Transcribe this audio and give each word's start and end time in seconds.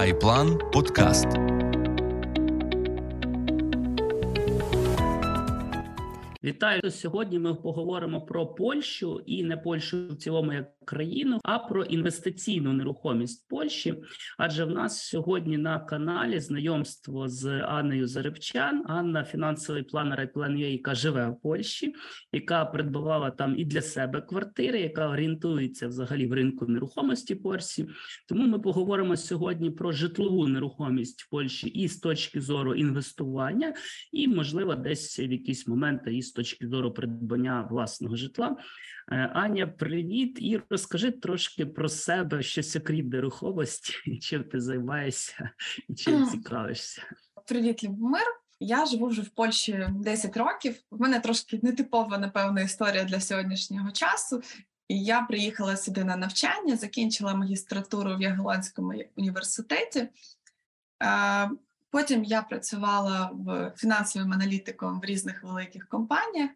Айплан 0.00 0.58
Подкаст. 0.72 1.26
Вітаю 6.44 6.90
сьогодні. 6.90 7.38
Ми 7.38 7.54
поговоримо 7.54 8.20
про 8.20 8.46
Польщу 8.46 9.22
і 9.26 9.44
не 9.44 9.56
Польщу 9.56 10.08
в 10.08 10.16
цілому 10.16 10.52
як 10.52 10.79
країну, 10.90 11.40
а 11.44 11.58
про 11.58 11.84
інвестиційну 11.84 12.72
нерухомість 12.72 13.48
Польщі. 13.48 13.94
Адже 14.38 14.64
в 14.64 14.70
нас 14.70 15.02
сьогодні 15.02 15.58
на 15.58 15.78
каналі 15.78 16.40
знайомство 16.40 17.28
з 17.28 17.46
Анною 17.62 18.06
Заребчан. 18.06 18.84
Анна 18.86 19.24
фінансовий 19.24 19.82
планер 19.82 20.30
Plan.ua, 20.34 20.66
яка 20.66 20.94
живе 20.94 21.28
в 21.28 21.40
Польщі, 21.42 21.94
яка 22.32 22.64
придбавала 22.64 23.30
там 23.30 23.58
і 23.58 23.64
для 23.64 23.82
себе 23.82 24.20
квартири, 24.20 24.80
яка 24.80 25.08
орієнтується 25.08 25.88
взагалі 25.88 26.26
в 26.26 26.32
ринку 26.32 26.66
нерухомості 26.66 27.34
Польщі. 27.34 27.86
Тому 28.28 28.46
ми 28.46 28.58
поговоримо 28.58 29.16
сьогодні 29.16 29.70
про 29.70 29.92
житлову 29.92 30.48
нерухомість 30.48 31.22
в 31.22 31.30
Польщі 31.30 31.68
і 31.68 31.88
з 31.88 31.98
точки 31.98 32.40
зору 32.40 32.74
інвестування, 32.74 33.74
і 34.12 34.28
можливо, 34.28 34.74
десь 34.74 35.18
в 35.18 35.32
якісь 35.32 35.68
моменти 35.68 36.16
і 36.16 36.22
з 36.22 36.32
точки 36.32 36.68
зору 36.68 36.92
придбання 36.92 37.68
власного 37.70 38.16
житла. 38.16 38.56
Е, 39.12 39.30
Аня, 39.34 39.66
привіт, 39.66 40.38
і 40.40 40.56
розкажи 40.80 41.10
трошки 41.10 41.66
про 41.66 41.88
себе, 41.88 42.42
щось 42.42 42.76
окрім 42.76 43.08
нерухомості, 43.08 44.18
чим 44.22 44.44
ти 44.44 44.60
займаєшся 44.60 45.50
і 45.88 45.94
чим 45.94 46.26
цікавишся. 46.26 47.02
Привіт, 47.46 47.84
Любомир. 47.84 48.26
Я 48.60 48.86
живу 48.86 49.06
вже 49.06 49.22
в 49.22 49.28
Польщі 49.28 49.88
10 49.90 50.36
років. 50.36 50.76
В 50.90 51.00
мене 51.00 51.20
трошки 51.20 51.60
нетипова, 51.62 52.18
напевно, 52.18 52.60
історія 52.60 53.04
для 53.04 53.20
сьогоднішнього 53.20 53.90
часу. 53.90 54.42
І 54.88 55.04
я 55.04 55.20
приїхала 55.20 55.76
сюди 55.76 56.04
на 56.04 56.16
навчання, 56.16 56.76
закінчила 56.76 57.34
магістратуру 57.34 58.16
в 58.16 58.22
Ягелонському 58.22 58.92
університеті. 59.16 60.08
Потім 61.90 62.24
я 62.24 62.42
працювала 62.42 63.30
в 63.32 63.72
фінансовим 63.76 64.32
аналітиком 64.32 65.00
в 65.00 65.04
різних 65.04 65.42
великих 65.44 65.88
компаніях. 65.88 66.50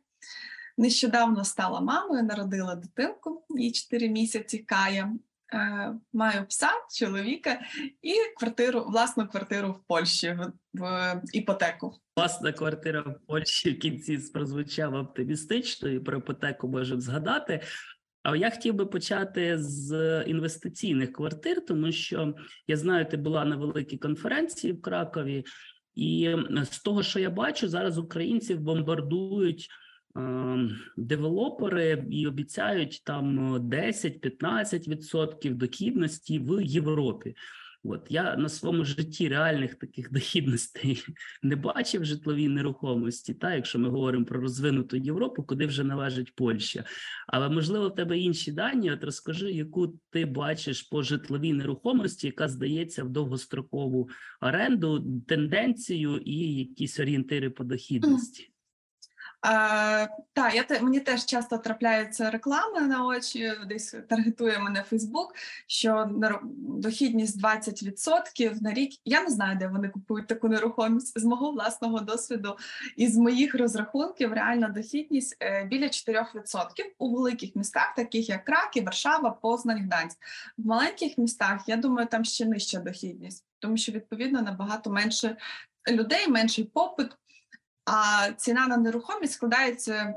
Нещодавно 0.78 1.44
стала 1.44 1.80
мамою, 1.80 2.22
народила 2.22 2.74
дитинку, 2.74 3.44
їй 3.50 3.72
4 3.72 4.08
місяці 4.08 4.58
кая. 4.58 5.12
Е, 5.54 5.94
маю 6.12 6.46
пса, 6.46 6.70
чоловіка 6.98 7.60
і 8.02 8.14
квартиру, 8.38 8.84
власну 8.88 9.28
квартиру 9.28 9.72
в 9.72 9.86
Польщі 9.86 10.38
в, 10.74 10.92
в 11.22 11.22
іпотеку. 11.32 11.94
Власна 12.16 12.52
квартира 12.52 13.00
в 13.00 13.26
Польщі 13.26 13.70
в 13.70 13.78
кінці 13.78 14.18
прозвучала 14.32 15.00
оптимістично, 15.00 15.88
і 15.88 16.00
про 16.00 16.18
іпотеку 16.18 16.68
можемо 16.68 17.00
згадати. 17.00 17.60
А 18.22 18.36
я 18.36 18.50
хотів 18.50 18.74
би 18.74 18.86
почати 18.86 19.58
з 19.58 20.22
інвестиційних 20.26 21.12
квартир, 21.12 21.66
тому 21.66 21.92
що 21.92 22.34
я 22.66 22.76
знаю, 22.76 23.06
ти 23.06 23.16
була 23.16 23.44
на 23.44 23.56
великій 23.56 23.98
конференції 23.98 24.72
в 24.72 24.82
Кракові, 24.82 25.44
і 25.94 26.36
з 26.72 26.78
того, 26.78 27.02
що 27.02 27.18
я 27.18 27.30
бачу, 27.30 27.68
зараз 27.68 27.98
українців 27.98 28.60
бомбардують 28.60 29.68
девелопери 30.96 32.06
і 32.10 32.26
обіцяють 32.26 33.02
там 33.04 33.56
10-15% 33.56 35.54
дохідності 35.54 36.38
в 36.38 36.62
Європі. 36.62 37.34
От 37.86 38.06
я 38.08 38.36
на 38.36 38.48
своєму 38.48 38.84
житті 38.84 39.28
реальних 39.28 39.74
таких 39.74 40.12
дохідностей 40.12 41.04
не 41.42 41.56
бачив 41.56 42.04
житловій 42.04 42.48
нерухомості, 42.48 43.34
та 43.34 43.54
якщо 43.54 43.78
ми 43.78 43.88
говоримо 43.88 44.24
про 44.24 44.40
розвинуту 44.40 44.96
Європу, 44.96 45.42
куди 45.42 45.66
вже 45.66 45.84
належить 45.84 46.34
Польща. 46.34 46.84
Але 47.26 47.48
можливо, 47.48 47.88
в 47.88 47.94
тебе 47.94 48.18
інші 48.18 48.52
дані. 48.52 48.92
От 48.92 49.04
розкажи, 49.04 49.52
яку 49.52 49.98
ти 50.10 50.24
бачиш 50.26 50.82
по 50.82 51.02
житловій 51.02 51.52
нерухомості, 51.52 52.26
яка 52.26 52.48
здається 52.48 53.04
в 53.04 53.08
довгострокову 53.08 54.08
оренду, 54.40 55.06
тенденцію 55.28 56.18
і 56.18 56.54
якісь 56.54 57.00
орієнтири 57.00 57.50
по 57.50 57.64
дохідності. 57.64 58.53
А, 59.46 60.06
Так, 60.32 60.54
я 60.54 60.62
те 60.62 60.80
мені 60.80 61.00
теж 61.00 61.24
часто 61.24 61.58
трапляються 61.58 62.30
реклами 62.30 62.80
на 62.80 63.06
очі, 63.06 63.52
десь 63.66 63.94
таргетує 64.08 64.58
мене 64.58 64.82
Фейсбук, 64.82 65.34
що 65.66 66.10
дохідність 66.56 67.42
20% 67.42 68.62
на 68.62 68.72
рік. 68.72 68.92
Я 69.04 69.22
не 69.22 69.30
знаю, 69.30 69.58
де 69.58 69.68
вони 69.68 69.88
купують 69.88 70.26
таку 70.26 70.48
нерухомість 70.48 71.20
з 71.20 71.24
мого 71.24 71.50
власного 71.50 72.00
досвіду 72.00 72.56
і 72.96 73.06
з 73.06 73.16
моїх 73.16 73.54
розрахунків. 73.54 74.32
Реальна 74.32 74.68
дохідність 74.68 75.36
е, 75.40 75.64
біля 75.64 75.86
4% 75.86 76.24
у 76.98 77.16
великих 77.16 77.56
містах, 77.56 77.94
таких 77.94 78.28
як 78.28 78.44
Краків, 78.44 78.84
Варшава, 78.84 79.30
Познань, 79.30 79.84
Гданськ. 79.84 80.18
В 80.58 80.66
маленьких 80.66 81.18
містах 81.18 81.68
я 81.68 81.76
думаю, 81.76 82.06
там 82.06 82.24
ще 82.24 82.44
нижча 82.44 82.78
дохідність, 82.78 83.44
тому 83.58 83.76
що 83.76 83.92
відповідно 83.92 84.42
набагато 84.42 84.90
менше 84.90 85.36
людей, 85.90 86.28
менший 86.28 86.64
попит. 86.64 87.08
А 87.84 88.30
ціна 88.36 88.66
на 88.66 88.76
нерухомість 88.76 89.32
складається 89.32 90.14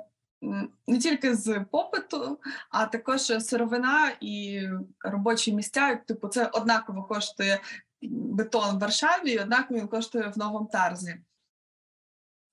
не 0.88 1.00
тільки 1.00 1.36
з 1.36 1.66
попиту, 1.72 2.40
а 2.70 2.86
також 2.86 3.22
сировина 3.22 4.12
і 4.22 4.68
робочі 5.00 5.54
місця. 5.54 5.96
Типу, 5.96 6.28
це 6.28 6.46
однаково 6.46 7.04
коштує 7.04 7.60
бетон 8.02 8.76
в 8.76 8.80
Варшаві, 8.80 9.32
і 9.32 9.40
однаково 9.40 9.80
він 9.80 9.88
коштує 9.88 10.28
в 10.28 10.38
Новому 10.38 10.70
Тарзі. 10.72 11.18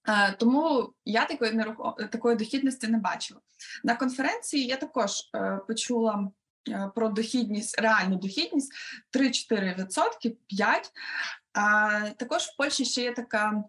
Е, 0.09 0.33
тому 0.33 0.93
я 1.05 1.25
такої 1.25 1.53
нерухом... 1.53 1.95
такої 1.95 2.37
дохідності 2.37 2.89
не 2.89 2.99
бачила. 2.99 3.41
На 3.85 3.97
конференції 3.97 4.67
я 4.67 4.77
також 4.77 5.11
е, 5.35 5.61
почула 5.67 6.31
е, 6.69 6.91
про 6.95 7.09
дохідність, 7.09 7.81
реальну 7.81 8.17
дохідність 8.17 8.73
3-4%, 9.13 10.37
5%. 10.51 10.91
А 11.54 12.00
також 12.16 12.42
в 12.42 12.56
Польщі 12.56 12.84
ще 12.84 13.03
є 13.03 13.12
така 13.12 13.65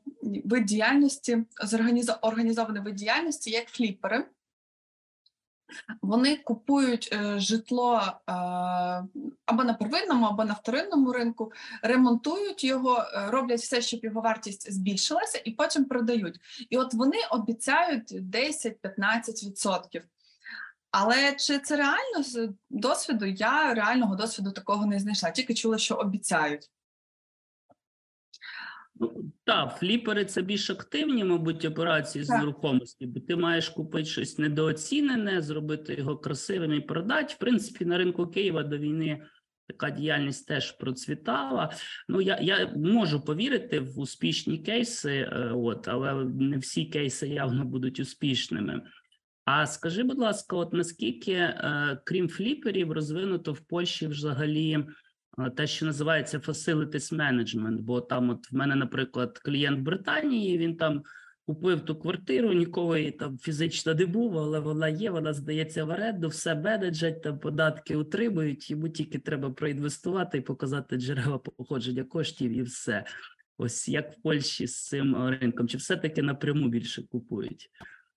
вид 0.46 0.66
діяльності, 0.66 1.46
організований 2.22 2.82
вид 2.82 2.96
діяльності, 2.96 3.50
як 3.50 3.68
фліпери. 3.68 4.26
Вони 6.02 6.38
купують 6.38 7.10
е, 7.14 7.40
житло 7.40 8.02
е, 8.04 8.12
або 9.46 9.64
на 9.64 9.74
первинному, 9.74 10.26
або 10.26 10.46
на 10.46 10.54
вторинному 10.54 11.12
ринку, 11.12 11.52
ремонтують 11.82 12.64
його, 12.64 13.00
е, 13.00 13.32
роблять 13.32 13.60
все, 13.60 13.82
щоб 13.82 14.04
його 14.04 14.22
вартість 14.22 14.74
збільшилася, 14.74 15.42
і 15.46 15.52
потім 15.52 15.86
продають. 15.86 16.40
І 16.70 16.78
от 16.78 16.94
вони 16.94 17.18
обіцяють 17.32 18.12
10-15%. 18.12 20.02
Але 20.92 21.34
чи 21.34 21.60
це 21.60 21.76
реально 21.76 22.24
з 22.24 22.50
досвіду? 22.70 23.26
Я 23.26 23.74
реального 23.74 24.16
досвіду 24.16 24.52
такого 24.52 24.86
не 24.86 25.00
знайшла, 25.00 25.32
тільки 25.32 25.54
чула, 25.54 25.78
що 25.78 25.96
обіцяють. 25.96 26.70
Ну, 29.00 29.32
так, 29.44 29.78
фліпери 29.78 30.26
це 30.26 30.42
більш 30.42 30.70
активні, 30.70 31.24
мабуть, 31.24 31.66
операції 31.66 32.24
з 32.24 32.30
нерухомості, 32.30 33.06
бо 33.06 33.20
ти 33.20 33.36
маєш 33.36 33.70
купити 33.70 34.06
щось 34.06 34.38
недооцінене, 34.38 35.42
зробити 35.42 35.94
його 35.94 36.18
красивим 36.18 36.74
і 36.74 36.82
продати. 36.82 37.34
В 37.34 37.38
принципі, 37.38 37.86
на 37.86 37.98
ринку 37.98 38.28
Києва 38.28 38.64
до 38.64 38.78
війни 38.78 39.22
така 39.68 39.90
діяльність 39.90 40.48
теж 40.48 40.72
процвітала. 40.72 41.72
Ну, 42.08 42.22
я 42.22 42.40
я 42.42 42.74
можу 42.76 43.22
повірити 43.22 43.80
в 43.80 44.00
успішні 44.00 44.58
кейси, 44.58 45.12
е, 45.12 45.52
от, 45.56 45.88
але 45.88 46.26
не 46.26 46.58
всі 46.58 46.86
кейси 46.86 47.28
явно 47.28 47.66
будуть 47.66 48.00
успішними. 48.00 48.82
А 49.46 49.68
скажи, 49.68 50.04
будь 50.04 50.20
ласка, 50.20 50.56
от 50.56 50.74
наскільки, 50.74 51.32
е, 51.32 51.98
крім 52.04 52.30
фліперів, 52.30 52.92
розвинуто 52.92 53.54
в 53.54 53.60
Польщі 53.60 54.08
взагалі 54.08 54.86
те, 55.56 55.68
що 55.68 55.86
називається 55.86 56.38
facilities 56.38 57.16
management, 57.16 57.78
бо 57.78 58.02
там, 58.02 58.30
от 58.30 58.52
в 58.52 58.56
мене, 58.56 58.76
наприклад, 58.76 59.40
клієнт 59.40 59.80
Британії, 59.80 60.58
він 60.58 60.78
там 60.78 61.04
купив 61.46 61.82
ту 61.82 61.96
квартиру, 61.96 62.54
ніколи 62.54 63.12
там 63.12 63.38
фізично 63.38 63.94
не 63.94 64.06
був, 64.06 64.38
але 64.38 64.60
вона 64.60 64.88
є, 64.88 65.12
вона 65.12 65.34
здається 65.34 65.86
в 65.86 65.90
оренду, 65.90 66.28
все 66.28 66.56
менеджать, 66.56 67.22
там 67.22 67.40
податки 67.40 67.96
утримують, 67.96 68.72
йому 68.72 68.90
тільки 68.90 69.20
треба 69.20 69.50
проінвестувати 69.50 70.38
і 70.38 70.42
показати 70.42 70.98
джерела 70.98 71.38
походження 71.38 72.04
коштів, 72.04 72.52
і 72.52 72.62
все. 72.62 73.06
Ось 73.58 73.90
як 73.90 74.14
в 74.14 74.22
Польщі 74.22 74.68
з 74.68 74.88
цим 74.88 75.28
ринком, 75.28 75.68
чи 75.68 75.78
все-таки 75.78 76.22
напряму 76.22 76.68
більше 76.68 77.04
купують? 77.04 77.70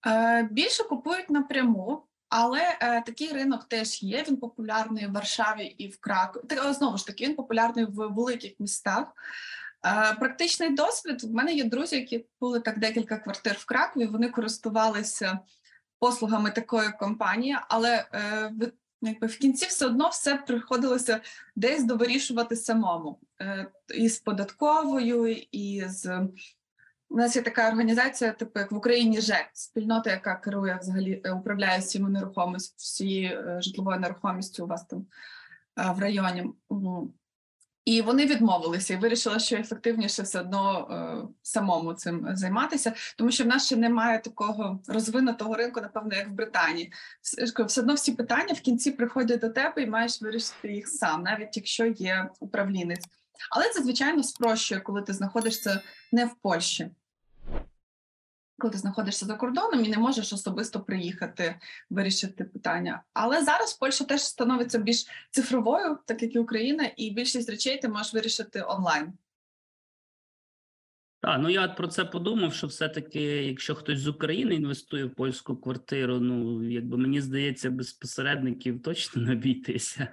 Е, 0.07 0.49
Більше 0.53 0.85
купують 0.85 1.31
напряму. 1.31 2.08
Але 2.29 2.79
е, 2.81 3.03
такий 3.07 3.33
ринок 3.33 3.65
теж 3.65 4.03
є. 4.03 4.25
Він 4.29 4.37
популярний 4.37 5.07
в 5.07 5.13
Варшаві 5.13 5.65
і 5.65 5.89
в 5.89 6.01
Кракові. 6.01 6.73
Знову 6.73 6.97
ж 6.97 7.07
таки, 7.07 7.27
він 7.27 7.37
популярний 7.37 7.85
в 7.85 7.95
великих 7.95 8.53
містах. 8.59 9.13
Е, 9.87 10.15
практичний 10.15 10.75
досвід. 10.75 11.25
У 11.25 11.29
мене 11.29 11.53
є 11.53 11.65
друзі, 11.65 11.97
які 11.97 12.27
були 12.41 12.61
так 12.61 12.79
декілька 12.79 13.17
квартир 13.17 13.57
в 13.59 13.65
Кракові. 13.65 14.07
Вони 14.07 14.29
користувалися 14.29 15.39
послугами 15.99 16.51
такої 16.51 16.91
компанії, 16.99 17.57
але 17.69 18.07
е, 18.13 18.53
якби 19.03 19.27
в 19.27 19.39
кінці 19.39 19.67
все 19.67 19.87
одно 19.87 20.09
все 20.09 20.37
приходилося 20.37 21.21
десь 21.57 21.85
довирішувати 21.85 22.57
самому 22.57 23.19
е, 23.41 23.67
і 23.95 24.09
з 24.09 24.19
податковою, 24.19 25.37
і 25.53 25.85
з 25.87 26.21
у 27.11 27.17
нас 27.17 27.37
є 27.37 27.43
така 27.43 27.69
організація, 27.69 28.33
типу 28.33 28.61
як 28.61 28.73
в 28.73 28.77
Україні 28.77 29.21
ЖЕК, 29.21 29.51
спільнота, 29.53 30.11
яка 30.11 30.35
керує 30.35 30.79
взагалі 30.81 31.23
е, 31.25 31.33
управляє 31.33 31.79
всіми 31.79 32.11
нерухомістю, 32.11 32.75
всією 32.77 33.39
е, 33.39 33.63
житловою 33.63 34.01
нерухомістю 34.01 34.65
у 34.65 34.67
вас 34.67 34.85
там 34.85 35.07
е, 35.79 35.93
в 35.93 35.99
районі. 35.99 36.53
І 37.89 38.03
вони 38.03 38.27
відмовилися 38.27 38.95
і 38.95 38.97
вирішили, 38.97 39.39
що 39.39 39.57
ефективніше 39.57 40.23
все 40.23 40.41
одно 40.41 40.89
е, 40.91 41.29
самому 41.43 41.95
цим 41.95 42.29
займатися, 42.33 42.93
тому 43.17 43.31
що 43.31 43.45
в 43.45 43.47
нас 43.47 43.67
ще 43.67 43.77
немає 43.77 44.19
такого 44.19 44.81
розвинутого 44.89 45.55
ринку, 45.55 45.81
напевно, 45.81 46.15
як 46.15 46.29
в 46.29 46.33
Британії. 46.33 46.93
Все 47.67 47.81
одно 47.81 47.95
всі 47.95 48.13
питання 48.13 48.55
в 48.55 48.61
кінці 48.61 48.91
приходять 48.91 49.41
до 49.41 49.49
тебе 49.49 49.83
і 49.83 49.87
маєш 49.87 50.23
вирішити 50.23 50.73
їх 50.73 50.89
сам, 50.89 51.23
навіть 51.23 51.57
якщо 51.57 51.87
є 51.87 52.29
управлінець. 52.41 53.05
Але 53.51 53.69
це 53.69 53.83
звичайно 53.83 54.23
спрощує, 54.23 54.81
коли 54.81 55.03
ти 55.03 55.13
знаходишся 55.13 55.81
не 56.13 56.25
в 56.25 56.35
Польщі. 56.43 56.91
Коли 58.59 58.73
ти 58.73 58.79
знаходишся 58.79 59.27
за 59.27 59.35
кордоном 59.35 59.85
і 59.85 59.89
не 59.89 59.99
можеш 59.99 60.33
особисто 60.33 60.81
приїхати 60.81 61.61
вирішити 61.91 62.45
питання. 62.45 63.03
Але 63.13 63.45
зараз 63.45 63.75
Польща 63.75 64.05
теж 64.05 64.21
становиться 64.21 64.79
більш 64.79 65.07
цифровою, 65.31 65.99
так 66.07 66.23
як 66.23 66.35
і 66.35 66.39
Україна, 66.39 66.91
і 66.97 67.11
більшість 67.11 67.51
речей 67.51 67.79
ти 67.79 67.89
можеш 67.89 68.15
вирішити 68.15 68.63
онлайн. 68.63 69.13
Так, 71.21 71.39
ну 71.43 71.51
я 71.51 71.69
про 71.69 71.89
це 71.89 72.05
подумав, 72.05 72.55
що 72.55 72.67
все-таки, 72.67 73.23
якщо 73.23 73.75
хтось 73.75 73.99
з 73.99 74.09
України 74.09 74.55
інвестує 74.55 75.05
в 75.05 75.15
польську 75.15 75.57
квартиру, 75.57 76.21
ну 76.21 76.63
якби 76.71 76.97
мені 76.97 77.21
здається, 77.21 77.71
без 77.71 77.93
посередників 77.93 78.83
точно 78.83 79.23
не 79.23 79.33
обійтися. 79.33 80.09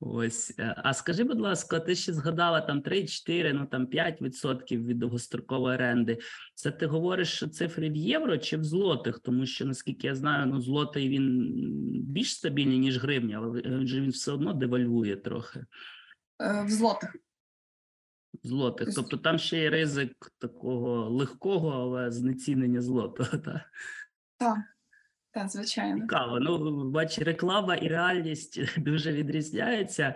Ось. 0.00 0.54
Е, 0.58 0.74
А 0.76 0.94
скажи, 0.94 1.24
будь 1.24 1.40
ласка, 1.40 1.80
ти 1.80 1.94
ще 1.94 2.12
згадала 2.12 2.60
там 2.60 2.82
3-4, 2.82 3.52
ну 3.52 3.66
там 3.66 3.86
5% 3.86 4.86
від 4.86 4.98
довгострокової 4.98 5.74
оренди. 5.74 6.18
Це 6.54 6.70
ти 6.70 6.86
говориш 6.86 7.44
цифри 7.52 7.90
в 7.90 7.96
євро 7.96 8.38
чи 8.38 8.56
в 8.56 8.64
злотих? 8.64 9.18
Тому 9.18 9.46
що 9.46 9.66
наскільки 9.66 10.06
я 10.06 10.14
знаю, 10.14 10.46
ну 10.46 10.60
злотий 10.60 11.08
він 11.08 11.52
більш 12.04 12.34
стабільний, 12.34 12.78
ніж 12.78 12.98
гривня, 12.98 13.36
але 13.36 13.60
він 13.84 14.10
все 14.10 14.32
одно 14.32 14.52
девальвує 14.52 15.16
трохи. 15.16 15.64
Е, 16.40 16.64
В 16.66 16.70
злотих. 16.70 17.16
Злотих. 18.42 18.94
Тобто 18.94 19.16
там 19.16 19.38
ще 19.38 19.58
є 19.58 19.70
ризик 19.70 20.32
такого 20.38 21.10
легкого, 21.10 21.68
але 21.70 22.10
знецінення 22.10 22.80
злотого. 22.80 23.38
Так? 23.38 23.62
Так, 24.38 24.58
так, 25.32 25.48
звичайно. 25.48 26.00
Цікаво. 26.00 26.40
Ну, 26.40 26.90
бач, 26.90 27.18
реклама 27.18 27.74
і 27.74 27.88
реальність 27.88 28.60
дуже 28.78 29.12
відрізняються. 29.12 30.14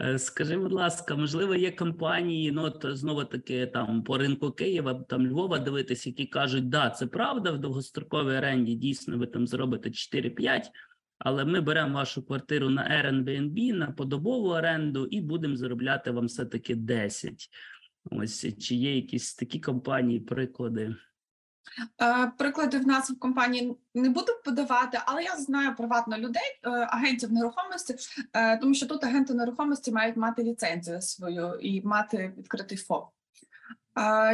Е, 0.00 0.18
Скажи, 0.18 0.58
будь 0.58 0.72
ласка, 0.72 1.16
можливо, 1.16 1.54
є 1.54 1.72
компанії, 1.72 2.52
ну 2.52 2.62
от 2.62 2.86
знову 2.98 3.24
таки 3.24 3.66
там 3.66 4.02
по 4.02 4.18
ринку 4.18 4.52
Києва, 4.52 4.94
там 4.94 5.26
Львова 5.26 5.58
дивитись, 5.58 6.06
які 6.06 6.26
кажуть, 6.26 6.68
да, 6.68 6.90
це 6.90 7.06
правда, 7.06 7.52
в 7.52 7.58
довгостроковій 7.58 8.36
оренді 8.36 8.74
дійсно 8.74 9.18
ви 9.18 9.26
там 9.26 9.46
зробите 9.46 9.88
4-5, 9.88 10.62
але 11.18 11.44
ми 11.44 11.60
беремо 11.60 11.94
вашу 11.94 12.26
квартиру 12.26 12.70
на 12.70 12.82
Airbnb, 12.82 13.72
на 13.72 13.86
подобову 13.86 14.48
оренду 14.48 15.06
і 15.06 15.20
будемо 15.20 15.56
заробляти 15.56 16.10
вам 16.10 16.26
все-таки 16.26 16.74
10. 16.74 17.48
Ось 18.10 18.58
чи 18.58 18.74
є 18.74 18.96
якісь 18.96 19.34
такі 19.34 19.60
компанії, 19.60 20.20
приклади? 20.20 20.96
Е, 22.02 22.32
Приклади 22.38 22.78
в 22.78 22.86
нас 22.86 23.10
в 23.10 23.18
компанії 23.18 23.76
не 23.94 24.08
буду 24.08 24.32
подавати, 24.44 24.98
але 25.06 25.22
я 25.22 25.36
знаю 25.36 25.76
приватно 25.76 26.18
людей, 26.18 26.60
е, 26.64 26.70
агентів 26.70 27.32
нерухомості, 27.32 27.96
е, 28.32 28.56
тому 28.56 28.74
що 28.74 28.86
тут 28.86 29.04
агенти 29.04 29.34
нерухомості 29.34 29.92
мають 29.92 30.16
мати 30.16 30.42
ліцензію 30.42 31.02
свою 31.02 31.54
і 31.54 31.82
мати 31.82 32.34
відкритий 32.38 32.78
ФОП. 32.78 33.08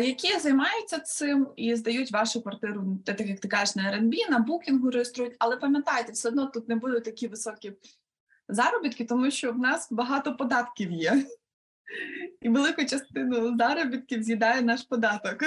Які 0.01 0.39
займаються 0.39 0.99
цим 0.99 1.49
і 1.57 1.77
здають 1.77 2.13
вашу 2.13 2.43
квартиру, 2.43 2.99
так 3.05 3.21
як 3.21 3.41
ти 3.41 3.49
кажеш, 3.49 3.77
на 3.77 3.83
Airbnb, 3.83 4.31
на 4.31 4.39
букінгу 4.39 4.91
реєструють. 4.91 5.37
Але 5.39 5.57
пам'ятайте, 5.57 6.13
все 6.13 6.29
одно 6.29 6.47
тут 6.47 6.69
не 6.69 6.77
будуть 6.77 7.05
такі 7.05 7.29
високі 7.29 7.73
заробітки, 8.49 9.05
тому 9.05 9.31
що 9.31 9.53
в 9.53 9.59
нас 9.59 9.89
багато 9.91 10.37
податків 10.37 10.93
є. 10.93 11.27
І 12.41 12.49
велику 12.49 12.85
частину 12.85 13.57
заробітків 13.59 14.23
з'їдає 14.23 14.63
наш 14.63 14.83
податок. 14.83 15.39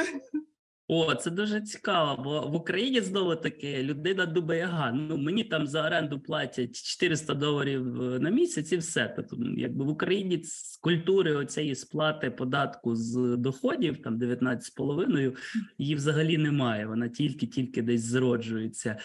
О, 0.89 1.15
це 1.15 1.31
дуже 1.31 1.61
цікаво, 1.61 2.23
бо 2.23 2.41
в 2.47 2.55
Україні 2.55 3.01
знову 3.01 3.35
таки 3.35 3.83
людина 3.83 4.25
думає, 4.25 4.63
ага, 4.71 4.91
ну 4.91 5.17
мені 5.17 5.43
там 5.43 5.67
за 5.67 5.85
оренду 5.85 6.19
платять 6.19 6.75
400 6.81 7.33
доларів 7.33 8.01
е, 8.01 8.19
на 8.19 8.29
місяць 8.29 8.71
і 8.71 8.77
все. 8.77 9.13
Тобто, 9.15 9.37
якби 9.57 9.85
в 9.85 9.89
Україні 9.89 10.43
з 10.43 10.77
культури 10.77 11.35
оцієї 11.35 11.75
сплати 11.75 12.31
податку 12.31 12.95
з 12.95 13.37
доходів, 13.37 14.01
там 14.01 14.19
19,5, 14.19 15.37
її 15.77 15.95
взагалі 15.95 16.37
немає. 16.37 16.85
Вона 16.85 17.07
тільки-тільки 17.09 17.81
десь 17.81 18.01
зроджується. 18.03 18.97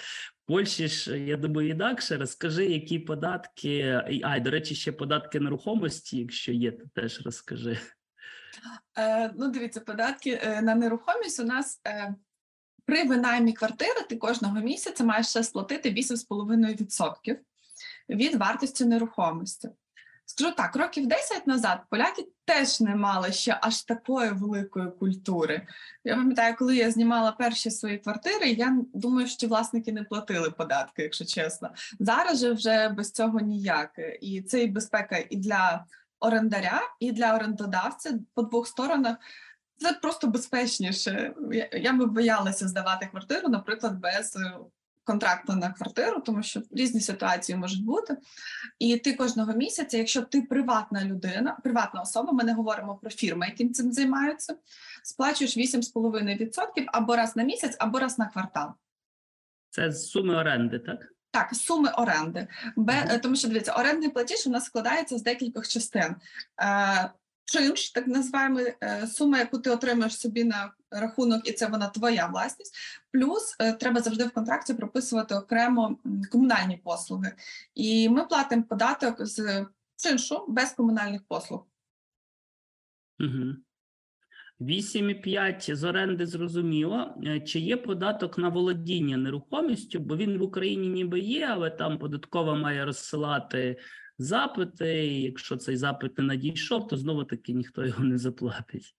Польщі 0.47 0.89
ж, 0.89 1.19
я 1.19 1.37
думаю, 1.37 1.69
інакше. 1.69 2.17
Розкажи, 2.17 2.67
які 2.67 2.99
податки, 2.99 4.03
і- 4.11 4.21
а, 4.25 4.37
й, 4.37 4.41
до 4.41 4.51
речі, 4.51 4.75
ще 4.75 4.93
податки 4.93 5.41
нерухомості, 5.41 6.19
якщо 6.19 6.53
є, 6.53 6.71
то 6.73 6.85
теж 6.95 7.23
розкажи. 7.25 7.79
Е, 8.99 9.33
ну, 9.37 9.49
дивіться, 9.49 9.81
податки 9.81 10.41
е, 10.43 10.63
на 10.63 10.75
нерухомість 10.75 11.41
у 11.41 11.45
нас 11.45 11.81
е, 11.87 12.15
при 12.87 13.05
винаймі 13.05 13.53
квартири 13.53 14.03
ти 14.09 14.17
кожного 14.17 14.61
місяця 14.61 15.05
маєш 15.05 15.27
ще 15.27 15.43
сплатити 15.43 15.91
8,5% 15.91 17.37
від 18.09 18.35
вартості 18.35 18.85
нерухомості. 18.85 19.69
Скажу 20.27 20.53
так, 20.57 20.77
років 20.77 21.07
10 21.07 21.47
назад 21.47 21.81
поляки 21.91 22.29
теж 22.45 22.81
не 22.81 22.97
мали 22.97 23.33
ще 23.33 23.59
аж 23.63 23.83
такої 23.83 24.31
великої 24.31 24.91
культури. 24.91 25.67
Я 26.05 26.15
пам'ятаю, 26.15 26.57
коли 26.59 26.77
я 26.77 26.91
знімала 26.91 27.33
перші 27.33 27.71
свої 27.71 27.99
квартири, 27.99 28.51
я 28.51 28.77
думаю, 28.95 29.27
що 29.27 29.47
власники 29.49 29.93
не 29.93 30.03
платили 30.03 30.51
податки, 30.51 31.03
якщо 31.03 31.25
чесно. 31.25 31.71
Зараз 32.01 32.39
же 32.39 32.53
вже 32.53 32.89
без 32.89 33.13
цього 33.13 33.41
ніяк. 33.41 33.91
І 34.21 34.43
це 34.43 34.63
і 34.63 34.67
безпека 34.67 35.25
і 35.31 35.37
для 35.37 35.85
орендаря, 36.23 36.83
і 37.01 37.13
для 37.13 37.35
орендодавця 37.35 38.19
по 38.35 38.43
двох 38.43 38.67
сторонах. 38.67 39.17
Це 39.77 39.93
просто 39.93 40.27
безпечніше. 40.27 41.35
Я, 41.53 41.69
я 41.73 41.93
би 41.93 42.07
боялася 42.07 42.69
здавати 42.69 43.07
квартиру, 43.07 43.49
наприклад, 43.49 44.01
без 44.01 44.37
е, 44.37 44.59
контракту 45.05 45.53
на 45.53 45.73
квартиру, 45.73 46.21
тому 46.21 46.43
що 46.43 46.63
різні 46.71 47.01
ситуації 47.01 47.59
можуть 47.59 47.85
бути. 47.85 48.17
І 48.79 48.97
ти 48.97 49.13
кожного 49.13 49.53
місяця, 49.53 49.99
якщо 49.99 50.23
ти 50.23 50.43
приватна 50.43 51.05
людина, 51.05 51.57
приватна 51.63 52.01
особа, 52.01 52.33
ми 52.33 52.45
не 52.45 52.55
говоримо 52.55 52.97
про 52.97 53.11
фірми, 53.11 53.47
які 53.47 53.69
цим 53.69 53.93
займаються, 53.93 54.57
сплачуєш 55.03 55.57
8,5% 55.57 56.85
або 56.87 57.17
раз 57.17 57.37
на 57.37 57.43
місяць, 57.43 57.77
або 57.79 57.99
раз 57.99 58.19
на 58.19 58.27
квартал. 58.27 58.73
Це 59.71 59.93
з 59.93 60.11
суми 60.11 60.35
оренди, 60.37 60.79
так? 60.79 61.13
Так, 61.33 61.55
суми 61.55 61.91
оренди. 61.91 62.49
Е, 62.89 63.19
Тому 63.19 63.37
що 63.37 63.49
дивіться, 63.49 63.73
орендний 63.73 64.09
платіж 64.09 64.47
у 64.47 64.51
нас 64.51 64.65
складається 64.65 65.19
з 65.19 65.23
декількох 65.23 65.69
частин. 65.69 66.17
Е, 66.63 67.11
Чинш, 67.45 67.91
так 67.91 68.07
називаємо 68.07 68.61
е, 68.61 69.07
сума, 69.07 69.39
яку 69.39 69.59
ти 69.59 69.71
отримаєш 69.71 70.21
собі 70.21 70.45
на 70.45 70.73
рахунок, 70.91 71.49
і 71.49 71.53
це 71.53 71.67
вона 71.67 71.89
твоя 71.89 72.27
власність. 72.27 72.75
Плюс 73.13 73.57
е, 73.59 73.73
треба 73.73 74.01
завжди 74.01 74.25
в 74.25 74.31
контракті 74.31 74.75
прописувати 74.75 75.35
окремо 75.35 75.99
комунальні 76.31 76.77
послуги. 76.77 77.33
І 77.75 78.09
ми 78.09 78.25
платимо 78.25 78.63
податок 78.63 79.27
з 79.27 79.67
чиншу 79.97 80.45
без 80.49 80.71
комунальних 80.71 81.23
послуг. 81.29 81.67
Угу. 83.21 83.55
8,5 84.63 85.75
з 85.75 85.85
оренди 85.85 86.27
зрозуміло. 86.27 87.15
Е, 87.27 87.41
Чи 87.41 87.61
є 87.61 87.77
податок 87.77 88.39
на 88.39 88.49
володіння 88.49 89.17
нерухомістю? 89.17 90.01
Бо 90.01 90.17
він 90.17 90.39
в 90.39 90.43
Україні 90.43 90.89
ніби 90.89 91.21
є, 91.21 91.49
але 91.51 91.71
там 91.71 91.99
податкова 91.99 92.55
має 92.55 92.85
розсилати 92.85 93.77
запити. 94.19 95.07
І 95.07 95.23
якщо 95.23 95.57
цей 95.57 95.77
запит 95.77 96.19
не 96.19 96.25
надійшов, 96.25 96.89
то 96.89 96.97
знову 96.97 97.25
таки 97.25 97.53
ніхто 97.53 97.87
його 97.87 98.05
не 98.05 98.19
заплатить. 98.19 98.95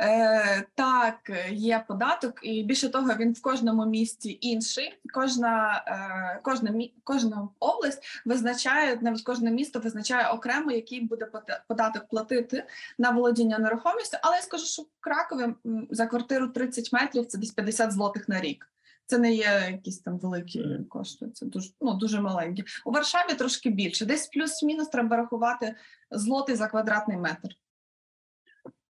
Е, 0.00 0.64
так, 0.74 1.32
є 1.50 1.84
податок, 1.88 2.40
і 2.42 2.62
більше 2.62 2.88
того, 2.88 3.14
він 3.14 3.32
в 3.32 3.42
кожному 3.42 3.86
місті 3.86 4.38
інший. 4.40 4.98
Кожна, 5.14 5.84
е, 5.86 6.40
кожна, 6.42 6.70
мі- 6.70 6.92
кожна 7.04 7.48
область 7.60 8.02
визначає, 8.24 8.98
навіть 9.00 9.22
кожне 9.22 9.50
місто 9.50 9.80
визначає 9.80 10.28
окремо, 10.28 10.72
який 10.72 11.00
буде 11.00 11.28
податок 11.68 12.08
платити 12.08 12.64
на 12.98 13.10
володіння 13.10 13.58
нерухомістю. 13.58 14.18
Але 14.22 14.36
я 14.36 14.42
скажу, 14.42 14.66
що 14.66 14.82
в 14.82 14.86
Кракові 15.00 15.54
за 15.90 16.06
квартиру 16.06 16.48
30 16.48 16.92
метрів 16.92 17.26
це 17.26 17.38
десь 17.38 17.50
50 17.50 17.92
злотих 17.92 18.28
на 18.28 18.40
рік. 18.40 18.68
Це 19.06 19.18
не 19.18 19.32
є 19.32 19.68
якісь 19.70 19.98
там 19.98 20.18
великі 20.18 20.78
кошти, 20.88 21.30
це 21.34 21.46
дуже, 21.46 21.70
ну, 21.80 21.94
дуже 21.94 22.20
маленькі. 22.20 22.64
У 22.84 22.92
Варшаві 22.92 23.34
трошки 23.34 23.70
більше. 23.70 24.06
Десь 24.06 24.26
плюс-мінус 24.26 24.88
треба 24.88 25.16
рахувати 25.16 25.74
злотий 26.10 26.56
за 26.56 26.68
квадратний 26.68 27.16
метр. 27.16 27.48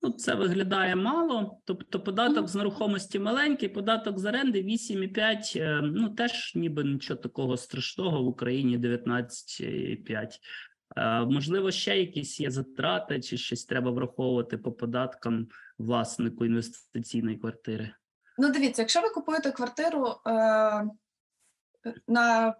Ну, 0.04 0.10
це 0.10 0.34
виглядає 0.34 0.96
мало. 0.96 1.60
Тобто 1.64 2.00
податок 2.00 2.48
з 2.48 2.54
нерухомості 2.54 3.18
маленький, 3.18 3.68
податок 3.68 4.18
з 4.18 4.24
оренди 4.24 4.62
8,5. 4.62 5.58
е, 5.60 5.80
Ну 5.82 6.08
теж 6.08 6.52
ніби 6.54 6.84
нічого 6.84 7.20
такого 7.20 7.56
страшного 7.56 8.22
в 8.22 8.26
Україні 8.26 8.78
19,5. 8.78 10.38
Е, 10.96 11.20
Можливо, 11.24 11.70
ще 11.70 11.98
якісь 11.98 12.40
є 12.40 12.50
затрати, 12.50 13.20
чи 13.20 13.36
щось 13.36 13.64
треба 13.64 13.90
враховувати 13.90 14.58
по 14.58 14.72
податкам 14.72 15.48
власнику 15.78 16.44
інвестиційної 16.44 17.36
квартири. 17.36 17.90
Ну, 18.38 18.52
дивіться, 18.52 18.82
якщо 18.82 19.00
ви 19.00 19.08
купуєте 19.08 19.50
квартиру 19.50 20.06
е, 20.06 20.84
на 22.08 22.54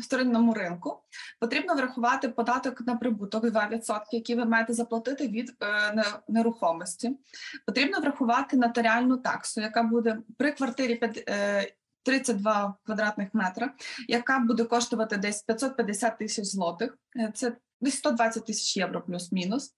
вторинному 0.00 0.54
ринку, 0.54 1.02
потрібно 1.40 1.74
врахувати 1.74 2.28
податок 2.28 2.80
на 2.80 2.96
прибуток 2.96 3.44
2%, 3.44 4.00
який 4.12 4.36
ви 4.36 4.44
маєте 4.44 4.72
заплатити 4.72 5.28
від 5.28 5.52
е, 5.62 6.04
нерухомості. 6.28 7.18
Потрібно 7.66 8.00
врахувати 8.00 8.56
нотаріальну 8.56 9.16
таксу, 9.16 9.60
яка 9.60 9.82
буде 9.82 10.18
при 10.38 10.52
квартирі 10.52 10.94
п'ят- 10.94 11.24
е, 11.28 11.72
32 12.02 12.74
квадратних 12.84 13.28
метра, 13.32 13.74
яка 14.08 14.38
буде 14.38 14.64
коштувати 14.64 15.16
десь 15.16 15.42
550 15.42 16.18
тисяч 16.18 16.44
злотих. 16.44 16.98
Е, 17.16 17.32
Це 17.34 17.56
десь 17.80 17.96
120 17.96 18.46
тисяч 18.46 18.76
євро 18.76 19.00
плюс-мінус. 19.02 19.74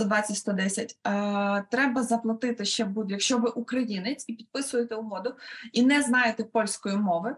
120-110. 0.00 0.96
Е, 1.06 1.64
треба 1.70 2.02
заплатити 2.02 2.64
ще 2.64 2.84
буде, 2.84 3.12
якщо 3.12 3.38
ви 3.38 3.50
українець 3.50 4.24
і 4.28 4.32
підписуєте 4.32 4.94
угоду, 4.94 5.34
і 5.72 5.82
не 5.82 6.02
знаєте 6.02 6.44
польської 6.44 6.96
мови. 6.96 7.36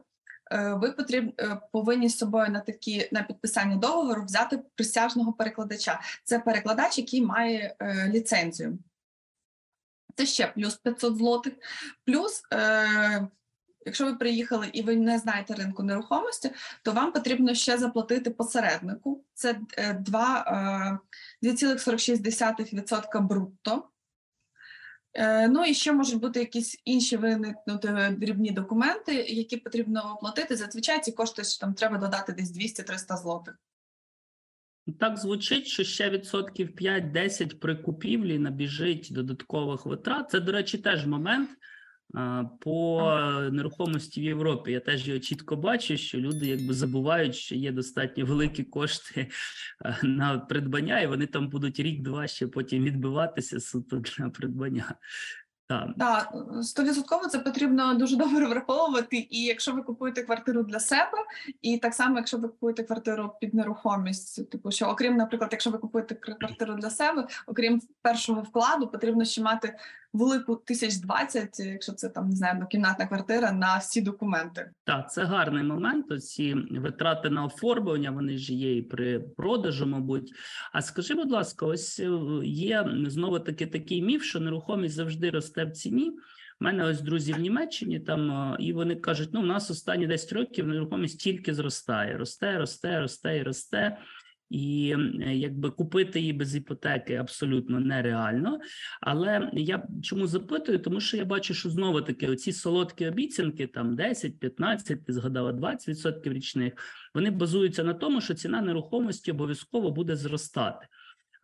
Е, 0.52 0.74
Ви 0.74 0.92
потріб, 0.92 1.34
е, 1.40 1.60
повинні 1.72 2.08
з 2.08 2.18
собою 2.18 2.48
на 2.50 2.60
такі 2.60 3.08
на 3.12 3.22
підписання 3.22 3.76
договору 3.76 4.24
взяти 4.24 4.58
присяжного 4.74 5.32
перекладача. 5.32 6.00
Це 6.24 6.38
перекладач, 6.38 6.98
який 6.98 7.22
має 7.22 7.76
е, 7.80 8.08
ліцензію. 8.08 8.78
Це 10.16 10.26
ще 10.26 10.46
плюс 10.46 10.76
500 10.76 11.16
злотих. 11.16 11.52
Плюс, 12.04 12.42
е, 12.52 13.28
якщо 13.86 14.04
ви 14.04 14.14
приїхали 14.14 14.70
і 14.72 14.82
ви 14.82 14.96
не 14.96 15.18
знаєте 15.18 15.54
ринку 15.54 15.82
нерухомості, 15.82 16.50
то 16.82 16.92
вам 16.92 17.12
потрібно 17.12 17.54
ще 17.54 17.78
заплатити 17.78 18.30
посереднику. 18.30 19.24
Це 19.34 19.60
е, 19.76 19.94
два, 19.94 20.44
е, 21.42 21.46
2,46% 21.48 23.20
брутто. 23.20 23.88
Е, 25.18 25.48
Ну 25.48 25.64
і 25.64 25.74
ще 25.74 25.92
можуть 25.92 26.20
бути 26.20 26.40
якісь 26.40 26.82
інші 26.84 27.16
виникнути 27.16 28.16
дрібні 28.18 28.50
документи, 28.50 29.14
які 29.14 29.56
потрібно 29.56 30.14
оплатити. 30.16 30.56
Зазвичай 30.56 31.00
ці 31.00 31.12
кошти 31.12 31.44
що 31.44 31.60
там 31.60 31.74
треба 31.74 31.98
додати 31.98 32.32
десь 32.32 32.56
200-300 32.56 33.16
злотих. 33.16 33.54
Так 35.00 35.16
звучить, 35.16 35.66
що 35.66 35.84
ще 35.84 36.10
відсотків 36.10 36.68
5-10 36.68 37.58
при 37.58 37.76
купівлі 37.76 38.38
набіжить 38.38 39.08
додаткових 39.10 39.86
витрат. 39.86 40.30
Це, 40.30 40.40
до 40.40 40.52
речі, 40.52 40.78
теж 40.78 41.06
момент 41.06 41.50
по 42.60 43.12
нерухомості 43.52 44.20
в 44.20 44.24
Європі. 44.24 44.72
Я 44.72 44.80
теж 44.80 45.08
його 45.08 45.20
чітко 45.20 45.56
бачу, 45.56 45.96
що 45.96 46.18
люди 46.18 46.46
якби 46.46 46.74
забувають, 46.74 47.34
що 47.34 47.54
є 47.54 47.72
достатньо 47.72 48.24
великі 48.24 48.64
кошти 48.64 49.30
на 50.02 50.38
придбання, 50.38 51.00
і 51.00 51.06
вони 51.06 51.26
там 51.26 51.48
будуть 51.48 51.80
рік-два 51.80 52.26
ще 52.26 52.46
потім 52.46 52.84
відбиватися 52.84 53.60
суто 53.60 54.02
на 54.18 54.30
придбання. 54.30 54.94
Так, 55.98 56.34
стовідсотково 56.62 57.28
це 57.28 57.38
потрібно 57.38 57.94
дуже 57.94 58.16
добре 58.16 58.46
враховувати. 58.46 59.26
І 59.30 59.44
якщо 59.44 59.72
ви 59.72 59.82
купуєте 59.82 60.22
квартиру 60.22 60.62
для 60.62 60.80
себе, 60.80 61.18
і 61.62 61.78
так 61.78 61.94
само, 61.94 62.16
якщо 62.16 62.38
ви 62.38 62.48
купуєте 62.48 62.82
квартиру 62.82 63.32
під 63.40 63.54
нерухомість, 63.54 64.50
типу, 64.50 64.70
що 64.70 64.86
окрім, 64.86 65.16
наприклад, 65.16 65.48
якщо 65.52 65.70
ви 65.70 65.78
купуєте 65.78 66.14
квартиру 66.14 66.74
для 66.74 66.90
себе, 66.90 67.28
окрім 67.46 67.80
першого 68.02 68.42
вкладу, 68.42 68.88
потрібно 68.88 69.24
ще 69.24 69.42
мати 69.42 69.78
велику 70.12 70.56
тисяч 70.56 70.96
двадцять, 70.96 71.60
якщо 71.60 71.92
це 71.92 72.08
там 72.08 72.28
не 72.28 72.36
знаю, 72.36 72.54
однокімнатна 72.54 73.06
квартира 73.06 73.52
на 73.52 73.78
всі 73.78 74.00
документи. 74.00 74.70
Так, 74.84 75.12
це 75.12 75.24
гарний 75.24 75.64
момент. 75.64 76.12
Оці 76.12 76.54
витрати 76.70 77.30
на 77.30 77.44
оформлення, 77.44 78.10
вони 78.10 78.38
ж 78.38 78.54
є 78.54 78.76
і 78.76 78.82
при 78.82 79.20
продажу, 79.20 79.86
мабуть. 79.86 80.32
А 80.72 80.82
скажи, 80.82 81.14
будь 81.14 81.30
ласка, 81.30 81.66
ось 81.66 82.00
е, 82.00 82.10
є 82.44 82.90
знову 83.06 83.38
таки 83.38 83.66
такий 83.66 84.02
міф, 84.02 84.22
що 84.22 84.40
нерухомість 84.40 84.94
завжди 84.94 85.30
росте 85.30 85.64
в 85.64 85.70
ціні. 85.70 86.10
У 86.60 86.64
мене 86.64 86.84
ось 86.84 87.00
друзі 87.00 87.32
в 87.32 87.38
Німеччині 87.38 88.00
там, 88.00 88.30
е, 88.30 88.56
і 88.60 88.72
вони 88.72 88.96
кажуть: 88.96 89.30
ну, 89.32 89.40
у 89.40 89.46
нас 89.46 89.70
останні 89.70 90.06
10 90.06 90.32
років 90.32 90.66
нерухомість 90.66 91.20
тільки 91.20 91.54
зростає, 91.54 92.16
росте, 92.16 92.58
росте, 92.58 93.00
росте 93.00 93.38
і 93.38 93.42
росте. 93.42 93.98
І 94.50 94.94
е, 95.20 95.36
якби 95.36 95.70
купити 95.70 96.20
її 96.20 96.32
без 96.32 96.56
іпотеки 96.56 97.14
абсолютно 97.14 97.80
нереально. 97.80 98.60
Але 99.00 99.50
я 99.52 99.86
чому 100.02 100.26
запитую? 100.26 100.78
Тому 100.78 101.00
що 101.00 101.16
я 101.16 101.24
бачу, 101.24 101.54
що 101.54 101.70
знову 101.70 102.02
таки 102.02 102.28
оці 102.28 102.52
солодкі 102.52 103.06
обіцянки, 103.06 103.66
там 103.66 103.96
10, 103.96 104.38
15, 104.38 105.04
ти 105.04 105.12
згадала 105.12 105.52
20% 105.52 106.32
річних, 106.32 106.72
вони 107.14 107.30
базуються 107.30 107.84
на 107.84 107.94
тому, 107.94 108.20
що 108.20 108.34
ціна 108.34 108.62
нерухомості 108.62 109.30
обов'язково 109.30 109.90
буде 109.90 110.16
зростати. 110.16 110.86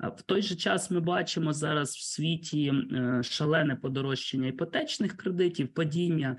В 0.01 0.23
той 0.23 0.43
же 0.43 0.55
час 0.57 0.91
ми 0.91 1.01
бачимо 1.01 1.53
зараз 1.53 1.97
в 1.97 2.03
світі 2.03 2.73
е, 2.93 3.23
шалене 3.23 3.77
подорожчання 3.77 4.49
іпотечних 4.49 5.17
кредитів, 5.17 5.69
падіння 5.69 6.37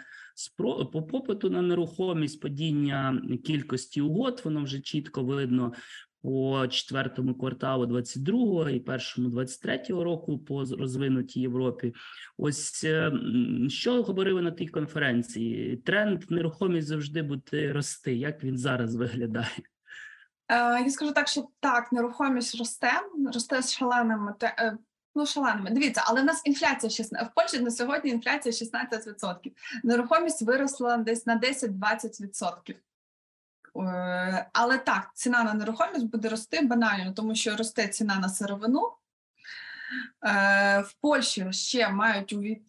по 0.58 1.04
попиту 1.04 1.50
на 1.50 1.62
нерухомість, 1.62 2.42
падіння 2.42 3.22
кількості 3.46 4.02
угод, 4.02 4.42
воно 4.46 4.64
вже 4.64 4.80
чітко 4.80 5.24
видно 5.24 5.74
по 6.26 6.68
четвертому 6.68 7.36
кварталу 7.36 7.86
22-го 7.86 8.70
і 8.70 8.80
першому 8.80 9.30
23-го 9.30 10.04
року 10.04 10.40
по 10.40 10.66
розвинутій 10.66 11.42
Європі. 11.42 11.94
Ось 12.38 12.84
е, 12.84 13.12
що 13.70 14.04
говорили 14.04 14.42
на 14.42 14.52
тій 14.52 14.68
конференції? 14.68 15.78
Тренд 15.78 16.32
нерухомість 16.32 16.88
завжди 16.88 17.22
буде 17.22 17.74
рости. 17.74 18.16
Як 18.16 18.44
він 18.44 18.58
зараз 18.58 18.96
виглядає? 18.96 19.50
Е, 20.50 20.84
я 20.84 20.90
скажу 20.90 21.12
так, 21.12 21.28
що 21.28 21.48
так, 21.60 21.92
нерухомість 21.92 22.60
росте, 22.60 22.92
росте 23.34 23.62
з 23.62 23.74
шаленими 23.74 24.34
е, 24.44 24.78
Ну, 25.18 25.26
шаленими. 25.26 25.72
Дивіться, 25.72 26.04
але 26.06 26.22
в 26.22 26.26
нас 26.26 26.42
інфляція 26.46 26.90
16, 26.90 27.28
в 27.28 27.34
Польщі 27.36 27.60
на 27.60 27.72
сьогодні 27.72 28.12
інфляція 28.12 28.54
16%. 28.54 29.52
Нерухомість 29.84 30.42
виросла 30.42 30.98
десь 30.98 31.26
на 31.26 31.40
10-20%. 31.40 32.76
Е, 33.86 34.50
Але 34.54 34.78
так, 34.78 35.12
ціна 35.14 35.44
на 35.44 35.54
нерухомість 35.54 36.06
буде 36.06 36.30
рости 36.30 36.62
банально, 36.62 37.14
тому 37.14 37.36
що 37.36 37.56
росте 37.56 37.88
ціна 37.88 38.20
на 38.20 38.30
сировину. 38.30 38.92
Е, 40.26 40.82
В 40.82 40.94
Польщі 41.02 41.48
ще 41.52 41.90
мають 41.90 42.34
увід... 42.34 42.62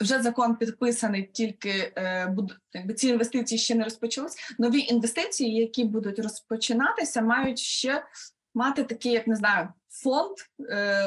вже 0.00 0.22
закон 0.22 0.56
підписаний, 0.56 1.22
тільки 1.22 1.92
е, 1.96 2.36
якби 2.72 2.94
ці 2.94 3.08
інвестиції 3.08 3.58
ще 3.58 3.74
не 3.74 3.84
розпочались. 3.84 4.54
Нові 4.58 4.80
інвестиції, 4.80 5.54
які 5.54 5.84
будуть 5.84 6.18
розпочинатися, 6.18 7.22
мають 7.22 7.58
ще 7.58 8.04
мати 8.54 8.84
такий, 8.84 9.12
як 9.12 9.26
не 9.26 9.36
знаю, 9.36 9.68
фонд 9.88 10.36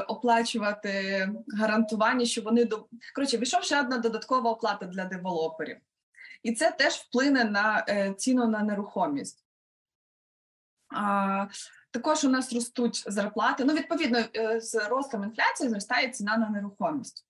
оплачувати 0.08 1.30
гарантування, 1.58 2.26
що 2.26 2.42
вони 2.42 2.66
до 2.66 2.86
коротше, 3.16 3.38
вийшов 3.38 3.64
ще 3.64 3.80
одна 3.80 3.98
додаткова 3.98 4.52
оплата 4.52 4.86
для 4.86 5.06
девелоперів, 5.06 5.78
і 6.44 6.54
це 6.54 6.72
теж 6.72 6.94
вплине 6.94 7.44
на 7.44 7.86
ціну 8.18 8.48
на 8.48 8.64
нерухомість. 8.64 9.45
Також 11.92 12.24
у 12.24 12.30
нас 12.30 12.54
ростуть 12.54 13.04
зарплати. 13.08 13.66
Ну, 13.66 13.74
відповідно, 13.74 14.20
е, 14.36 14.62
з 14.62 14.76
ростом 14.90 15.24
інфляції 15.24 15.70
зростає 15.70 16.10
ціна 16.10 16.38
на 16.38 16.50
нерухомість. 16.50 17.26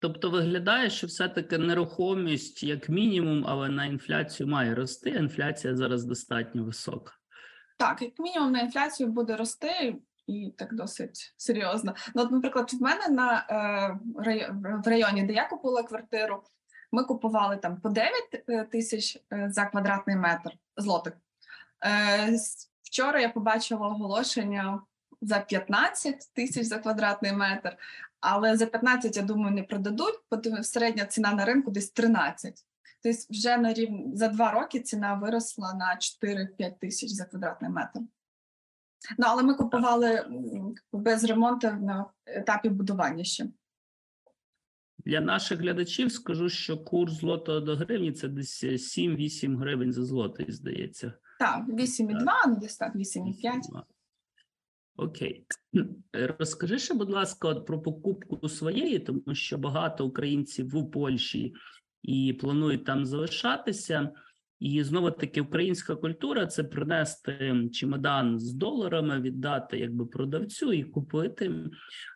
Тобто 0.00 0.30
виглядає, 0.30 0.90
що 0.90 1.06
все-таки 1.06 1.58
нерухомість 1.58 2.62
як 2.62 2.88
мінімум, 2.88 3.44
але 3.48 3.68
на 3.68 3.86
інфляцію 3.86 4.46
має 4.48 4.74
рости. 4.74 5.10
Інфляція 5.10 5.76
зараз 5.76 6.04
достатньо 6.04 6.64
висока. 6.64 7.12
Так, 7.78 8.02
як 8.02 8.18
мінімум 8.18 8.52
на 8.52 8.60
інфляцію 8.60 9.08
буде 9.08 9.36
рости. 9.36 9.96
І 10.26 10.54
так 10.58 10.74
досить 10.74 11.34
серйозно. 11.36 11.94
Ну, 12.14 12.22
от, 12.22 12.30
наприклад, 12.30 12.70
в 12.72 12.82
мене 12.82 13.08
на 13.08 13.46
е, 13.50 13.98
в 14.84 14.88
районі, 14.88 15.22
де 15.22 15.32
я 15.32 15.48
купила 15.48 15.82
квартиру, 15.82 16.42
ми 16.92 17.04
купували 17.04 17.56
там 17.56 17.80
по 17.80 17.88
9 17.88 18.12
е, 18.48 18.64
тисяч 18.64 19.16
е, 19.32 19.48
за 19.50 19.66
квадратний 19.66 20.16
метр 20.16 20.50
злотих. 20.76 21.12
Е, 21.84 22.36
вчора 22.82 23.20
я 23.20 23.28
побачила 23.28 23.88
оголошення 23.88 24.82
за 25.20 25.40
15 25.40 26.30
тисяч 26.32 26.66
за 26.66 26.78
квадратний 26.78 27.32
метр, 27.32 27.76
але 28.20 28.56
за 28.56 28.66
15, 28.66 29.16
я 29.16 29.22
думаю, 29.22 29.54
не 29.54 29.62
продадуть, 29.62 30.20
бо 30.30 30.62
середня 30.62 31.04
ціна 31.04 31.32
на 31.32 31.44
ринку 31.44 31.70
десь 31.70 31.90
13. 31.90 32.64
Тобто 33.02 33.18
вже 33.30 33.56
на 33.56 33.72
рівні 33.72 34.16
за 34.16 34.28
два 34.28 34.50
роки 34.50 34.80
ціна 34.80 35.14
виросла 35.14 35.74
на 35.74 35.98
4-5 36.22 36.78
тисяч 36.80 37.10
за 37.10 37.24
квадратний 37.24 37.70
метр. 37.70 38.00
Ну, 39.18 39.26
але 39.28 39.42
ми 39.42 39.54
купували 39.54 40.26
без 40.92 41.24
ремонту 41.24 41.66
на 41.70 42.06
етапі 42.26 42.68
будування 42.68 43.24
ще. 43.24 43.46
Для 44.98 45.20
наших 45.20 45.60
глядачів 45.60 46.12
скажу, 46.12 46.48
що 46.48 46.78
курс 46.78 47.12
злотого 47.12 47.60
до 47.60 47.76
гривні 47.76 48.12
це 48.12 48.28
десь 48.28 48.64
7-8 48.64 49.56
гривень 49.56 49.92
за 49.92 50.04
злотий, 50.04 50.52
здається. 50.52 51.12
Так, 51.40 51.68
8,2, 51.68 52.24
ну 52.48 52.56
десь 52.60 52.76
так, 52.76 52.94
8,5. 52.94 53.82
Окей. 54.96 55.46
Е, 56.16 56.36
Розкажи 56.38 56.78
ще, 56.78 56.94
будь 56.94 57.10
ласка, 57.10 57.54
про 57.54 57.82
покупку 57.82 58.48
своєї, 58.48 58.98
тому 58.98 59.34
що 59.34 59.58
багато 59.58 60.06
українців 60.06 60.76
у 60.76 60.90
Польщі 60.90 61.54
і 62.02 62.32
планують 62.32 62.84
там 62.84 63.06
залишатися. 63.06 64.12
І 64.60 64.82
знову 64.82 65.10
таки 65.10 65.40
українська 65.40 65.96
культура 65.96 66.46
це 66.46 66.64
принести 66.64 67.68
чемодан 67.72 68.38
з 68.38 68.52
доларами, 68.52 69.20
віддати 69.20 69.78
якби 69.78 70.06
продавцю 70.06 70.72
і 70.72 70.84
купити. 70.84 71.52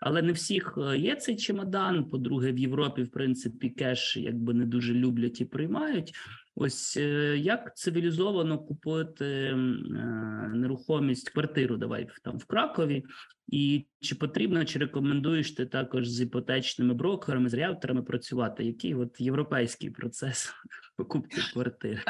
Але 0.01 0.23
не 0.23 0.33
всіх 0.33 0.79
е, 0.79 0.99
є 0.99 1.17
цей 1.17 1.37
чемодан. 1.37 2.05
По-друге, 2.11 2.53
в 2.53 2.59
Європі, 2.59 3.03
в 3.03 3.11
принципі, 3.11 3.71
кеш 3.71 4.17
якби 4.17 4.55
не 4.55 4.67
дуже 4.67 4.95
люблять 4.95 5.41
і 5.41 5.45
приймають. 5.45 6.15
Ось 6.55 6.97
е, 6.97 7.39
як 7.39 7.77
цивілізовано 7.77 8.59
купувати 8.59 9.25
м, 9.25 9.97
е, 9.97 10.57
нерухомість, 10.57 11.31
квартиру, 11.31 11.77
давай 11.77 12.09
там 12.25 12.39
в 12.39 12.45
Кракові, 12.45 13.05
і 13.49 13.87
чи 14.01 14.15
потрібно, 14.15 14.65
чи 14.65 14.79
рекомендуєш 14.79 15.53
ти 15.53 15.67
також 15.67 16.09
з 16.09 16.21
іпотечними 16.21 16.95
брокерами, 16.95 17.49
з 17.49 17.55
ріелторами 17.55 18.03
працювати? 18.03 18.65
Який 18.65 18.95
от 18.95 19.21
європейський 19.21 19.91
процес 19.91 20.53
покупки 20.97 21.41
квартири? 21.53 22.03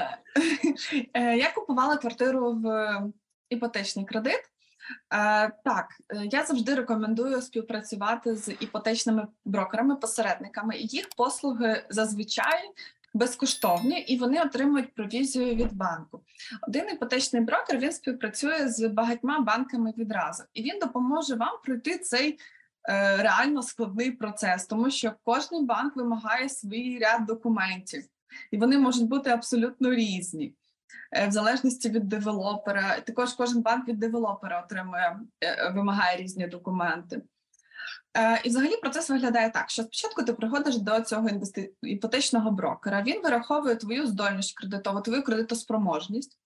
Е, 1.14 1.37
Я 1.37 1.53
купувала 1.53 1.97
квартиру 1.97 2.53
в 2.53 2.97
іпотечний 3.49 4.05
кредит. 4.05 4.41
Е, 5.14 5.53
Так, 5.64 5.88
е, 6.09 6.29
я 6.33 6.45
завжди 6.45 6.75
рекомендую 6.75 7.43
співпрацювати 7.43 8.37
з 8.37 8.49
іпотечними 8.49 9.26
брокерами, 9.45 9.97
посередниками. 9.97 10.76
Їх 10.76 11.09
послуги 11.17 11.85
зазвичай 11.91 12.71
безкоштовні 13.14 14.00
і 14.00 14.19
вони 14.19 14.43
отримують 14.43 14.95
провізію 14.95 15.55
від 15.55 15.73
банку. 15.73 16.23
Один 16.69 16.91
іпотечний 16.91 17.43
брокер 17.43 17.79
він 17.79 17.93
співпрацює 17.93 18.69
з 18.69 18.88
багатьма 18.88 19.41
банками 19.41 19.95
відразу, 19.99 20.43
і 20.55 20.62
він 20.62 20.79
допоможе 20.79 21.35
вам 21.35 21.59
пройти 21.64 21.99
цей 21.99 22.38
е, 22.88 23.17
реально 23.17 23.62
складний 23.62 24.11
процес, 24.11 24.67
тому 24.67 24.91
що 24.91 25.12
кожен 25.25 25.67
банк 25.67 25.97
вимагає 25.97 26.49
свій 26.49 26.99
ряд 26.99 27.26
документів, 27.26 28.05
і 28.50 28.57
вони 28.57 28.79
можуть 28.79 29.09
бути 29.09 29.31
абсолютно 29.31 29.91
різні. 29.91 30.55
Е, 31.12 31.29
В 31.29 31.31
залежності 31.31 31.88
від 31.88 32.09
девелопера, 32.09 33.00
також 33.00 33.33
кожен 33.33 33.62
банк 33.62 33.88
від 33.88 33.99
девелопера 33.99 34.62
отримує, 34.62 35.21
е, 35.41 35.71
вимагає 35.71 36.17
різні 36.17 36.47
документи. 36.47 37.23
Е, 38.17 38.41
І 38.45 38.49
взагалі 38.49 38.76
процес 38.76 39.11
виглядає 39.11 39.50
так, 39.50 39.71
що 39.71 39.83
спочатку 39.83 40.23
ти 40.23 40.33
приходиш 40.33 40.76
до 40.76 41.00
цього 41.00 41.29
іпотечного 41.83 42.50
брокера, 42.50 43.03
він 43.03 43.23
вираховує 43.23 43.76
твою 43.76 44.07
здольність 44.07 44.59
кредитову, 44.59 45.00
твою 45.00 45.23
кредитоспроможність. 45.23 46.38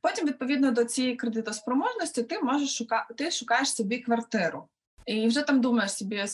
Потім, 0.00 0.26
відповідно 0.26 0.70
до 0.70 0.84
цієї 0.84 1.16
кредитоспроможності, 1.16 2.22
ти 2.22 2.38
можеш 2.40 2.76
шука... 2.76 3.06
ти 3.16 3.30
шукаєш 3.30 3.74
собі 3.74 3.98
квартиру. 3.98 4.68
І 5.06 5.26
вже 5.28 5.42
там 5.42 5.60
думаєш 5.60 5.92
собі 5.92 6.24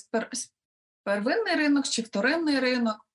первинний 1.04 1.54
ринок 1.54 1.88
чи 1.88 2.02
вторинний 2.02 2.60
ринок. 2.60 3.06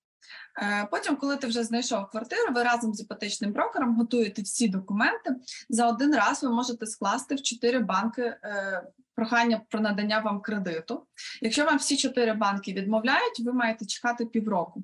Е, 0.61 0.87
Потім, 0.91 1.15
коли 1.15 1.37
ти 1.37 1.47
вже 1.47 1.63
знайшов 1.63 2.09
квартиру, 2.09 2.53
ви 2.53 2.63
разом 2.63 2.93
з 2.93 3.01
іпотечним 3.01 3.53
брокером 3.53 3.95
готуєте 3.95 4.41
всі 4.41 4.67
документи. 4.67 5.35
За 5.69 5.87
один 5.87 6.15
раз 6.15 6.43
ви 6.43 6.49
можете 6.49 6.85
скласти 6.85 7.35
в 7.35 7.41
чотири 7.41 7.79
банки 7.79 8.21
е, 8.21 8.83
прохання 9.15 9.61
про 9.69 9.79
надання 9.79 10.19
вам 10.19 10.41
кредиту. 10.41 11.07
Якщо 11.41 11.65
вам 11.65 11.77
всі 11.77 11.97
чотири 11.97 12.33
банки 12.33 12.73
відмовляють, 12.73 13.39
ви 13.39 13.53
маєте 13.53 13.85
чекати 13.85 14.25
півроку. 14.25 14.83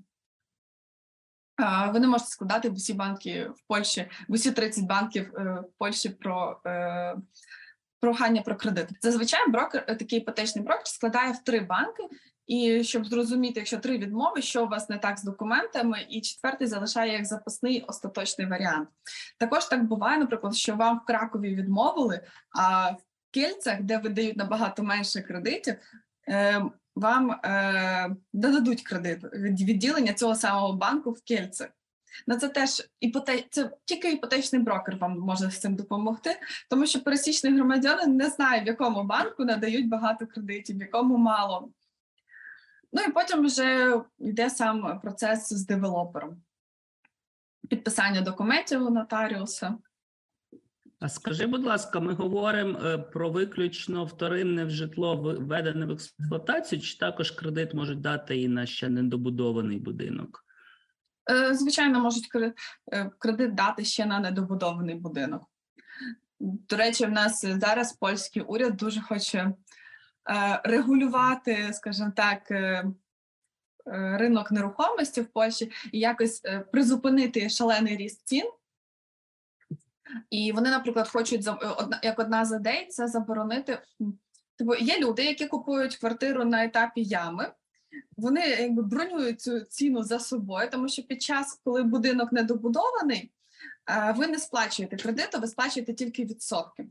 Е, 1.61 1.91
Ви 1.91 1.99
не 1.99 2.07
можете 2.07 2.29
складати 2.29 2.69
в 2.69 2.73
усі 2.73 2.93
банки 2.93 3.47
в 3.55 3.67
Польщі, 3.67 4.09
в 4.27 4.33
усі 4.33 4.51
30 4.51 4.85
банків 4.85 5.31
в 5.35 5.65
Польщі 5.77 6.09
про 6.09 6.61
прохання 7.99 8.41
про 8.41 8.55
кредит. 8.55 8.87
Зазвичай 9.01 9.49
брокер, 9.49 9.85
такий 9.85 10.19
іпотечний 10.19 10.65
брокер 10.65 10.87
складає 10.87 11.31
в 11.31 11.43
три 11.43 11.59
банки. 11.59 12.03
І 12.47 12.83
щоб 12.83 13.05
зрозуміти, 13.05 13.59
якщо 13.59 13.77
три 13.77 13.97
відмови, 13.97 14.41
що 14.41 14.65
у 14.65 14.67
вас 14.67 14.89
не 14.89 14.97
так 14.97 15.19
з 15.19 15.23
документами, 15.23 16.05
і 16.09 16.21
четвертий 16.21 16.67
залишає 16.67 17.13
як 17.13 17.25
запасний 17.25 17.81
остаточний 17.81 18.47
варіант. 18.47 18.89
Також 19.37 19.65
так 19.65 19.83
буває, 19.83 20.17
наприклад, 20.17 20.55
що 20.55 20.75
вам 20.75 20.97
в 20.97 21.05
Кракові 21.05 21.55
відмовили, 21.55 22.21
а 22.59 22.91
в 22.91 22.97
Кільцях, 23.31 23.81
де 23.81 23.97
видають 23.97 24.37
набагато 24.37 24.83
менше 24.83 25.21
кредитів, 25.21 25.75
е, 26.29 26.61
вам 26.95 27.31
е, 27.31 28.15
додадуть 28.33 28.81
кредит 28.81 29.23
від 29.33 29.61
відділення 29.61 30.13
цього 30.13 30.35
самого 30.35 30.73
банку 30.73 31.11
в 31.11 31.21
Кільцях. 31.21 31.69
На 32.27 32.37
це 32.37 32.49
теж 32.49 32.89
іпоте... 32.99 33.43
це 33.49 33.71
тільки 33.85 34.11
іпотечний 34.11 34.61
брокер 34.61 34.97
вам 34.97 35.19
може 35.19 35.51
з 35.51 35.59
цим 35.59 35.75
допомогти, 35.75 36.29
тому 36.69 36.85
що 36.85 37.03
пересічний 37.03 37.55
громадянин 37.55 38.15
не 38.15 38.29
знає, 38.29 38.63
в 38.63 38.67
якому 38.67 39.03
банку 39.03 39.45
надають 39.45 39.89
багато 39.89 40.27
кредитів, 40.27 40.77
в 40.77 40.81
якому 40.81 41.17
мало. 41.17 41.69
Ну 42.93 43.01
і 43.01 43.11
потім 43.11 43.45
вже 43.45 44.01
йде 44.19 44.49
сам 44.49 44.99
процес 45.01 45.53
з 45.53 45.65
девелопером. 45.65 46.41
Підписання 47.69 48.21
документів 48.21 48.85
у 48.85 48.89
нотаріуса. 48.89 49.77
А 50.99 51.09
скажи, 51.09 51.45
будь 51.45 51.65
ласка, 51.65 51.99
ми 51.99 52.13
говоримо 52.13 52.79
е, 52.79 52.97
про 52.97 53.29
виключно 53.29 54.05
вторинне 54.05 54.65
в 54.65 54.69
житло 54.69 55.15
введене 55.15 55.85
в 55.85 55.91
експлуатацію, 55.91 56.81
чи 56.81 56.97
також 56.97 57.31
кредит 57.31 57.73
можуть 57.73 58.01
дати 58.01 58.41
і 58.41 58.47
на 58.47 58.65
ще 58.65 58.89
недобудований 58.89 59.79
будинок? 59.79 60.45
Е, 61.31 61.53
Звичайно, 61.53 61.99
можуть 61.99 62.29
е, 62.93 63.11
кредит 63.19 63.55
дати 63.55 63.85
ще 63.85 64.05
на 64.05 64.19
недобудований 64.19 64.95
будинок. 64.95 65.43
До 66.39 66.75
речі, 66.75 67.05
в 67.05 67.11
нас 67.11 67.45
зараз 67.45 67.93
польський 67.93 68.41
уряд 68.41 68.75
дуже 68.75 69.01
хоче 69.01 69.53
регулювати, 70.63 71.73
скажімо 71.73 72.11
так, 72.15 72.51
е, 72.51 72.55
е, 72.55 74.17
ринок 74.17 74.51
нерухомості 74.51 75.21
в 75.21 75.25
Польщі 75.25 75.71
і 75.91 75.99
якось 75.99 76.41
е, 76.45 76.59
призупинити 76.59 77.49
шалений 77.49 77.97
ріст 77.97 78.27
цін. 78.27 78.51
І 80.29 80.51
вони, 80.51 80.69
наприклад, 80.69 81.07
хочуть 81.07 81.47
е, 81.47 81.55
як 82.03 82.19
одна 82.19 82.45
з 82.45 82.55
ідей 82.55 82.87
це 82.87 83.07
заборонити. 83.07 83.79
Типу, 84.57 84.75
є 84.75 84.99
люди, 84.99 85.23
які 85.23 85.47
купують 85.47 85.95
квартиру 85.95 86.45
на 86.45 86.63
етапі 86.63 87.03
ями, 87.03 87.51
вони 88.17 88.41
якби 88.47 88.83
бронюють 88.83 89.41
цю 89.41 89.59
ціну 89.59 90.03
за 90.03 90.19
собою, 90.19 90.69
тому 90.71 90.89
що 90.89 91.03
під 91.03 91.21
час, 91.21 91.61
коли 91.63 91.83
будинок 91.83 92.31
недобудований, 92.31 93.31
е, 93.89 94.13
ви 94.17 94.27
не 94.27 94.39
сплачуєте 94.39 94.97
кредиту, 94.97 95.39
ви 95.39 95.47
сплачуєте 95.47 95.93
тільки 95.93 96.25
відсотки. 96.25 96.85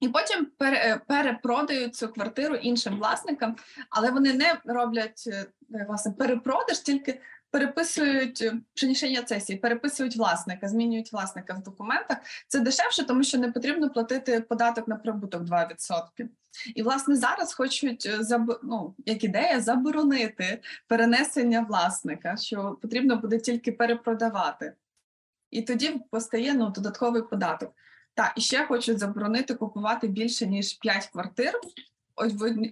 І 0.00 0.08
потім 0.08 0.48
е, 0.62 1.00
перепродають 1.06 1.96
цю 1.96 2.08
квартиру 2.08 2.54
іншим 2.54 2.96
власникам, 2.96 3.56
але 3.90 4.10
вони 4.10 4.32
не 4.34 4.60
роблять 4.64 5.24
е, 5.26 5.46
власне 5.88 6.12
перепродаж, 6.12 6.78
тільки 6.78 7.20
переписують 7.50 8.42
е, 8.42 8.54
приміщення 8.74 9.26
сесії, 9.26 9.58
переписують 9.58 10.16
власника, 10.16 10.68
змінюють 10.68 11.12
власника 11.12 11.54
в 11.54 11.62
документах. 11.62 12.18
Це 12.48 12.60
дешевше, 12.60 13.06
тому 13.06 13.22
що 13.22 13.38
не 13.38 13.52
потрібно 13.52 13.90
платити 13.90 14.40
податок 14.40 14.88
на 14.88 14.96
прибуток 14.96 15.42
2%. 15.42 16.28
І 16.74 16.82
власне 16.82 17.16
зараз 17.16 17.54
хочуть 17.54 18.06
е, 18.06 18.38
ну, 18.62 18.94
як 19.06 19.24
ідея 19.24 19.60
заборонити 19.60 20.60
перенесення 20.86 21.60
власника, 21.60 22.36
що 22.36 22.78
потрібно 22.82 23.16
буде 23.16 23.38
тільки 23.38 23.72
перепродавати. 23.72 24.72
І 25.50 25.62
тоді 25.62 26.00
постає 26.10 26.54
ну, 26.54 26.70
додатковий 26.70 27.22
податок. 27.22 27.72
Так, 28.18 28.32
і 28.36 28.40
ще 28.40 28.66
хочуть 28.66 28.98
заборонити 28.98 29.54
купувати 29.54 30.08
більше 30.08 30.46
ніж 30.46 30.72
5 30.72 31.06
квартир 31.06 31.52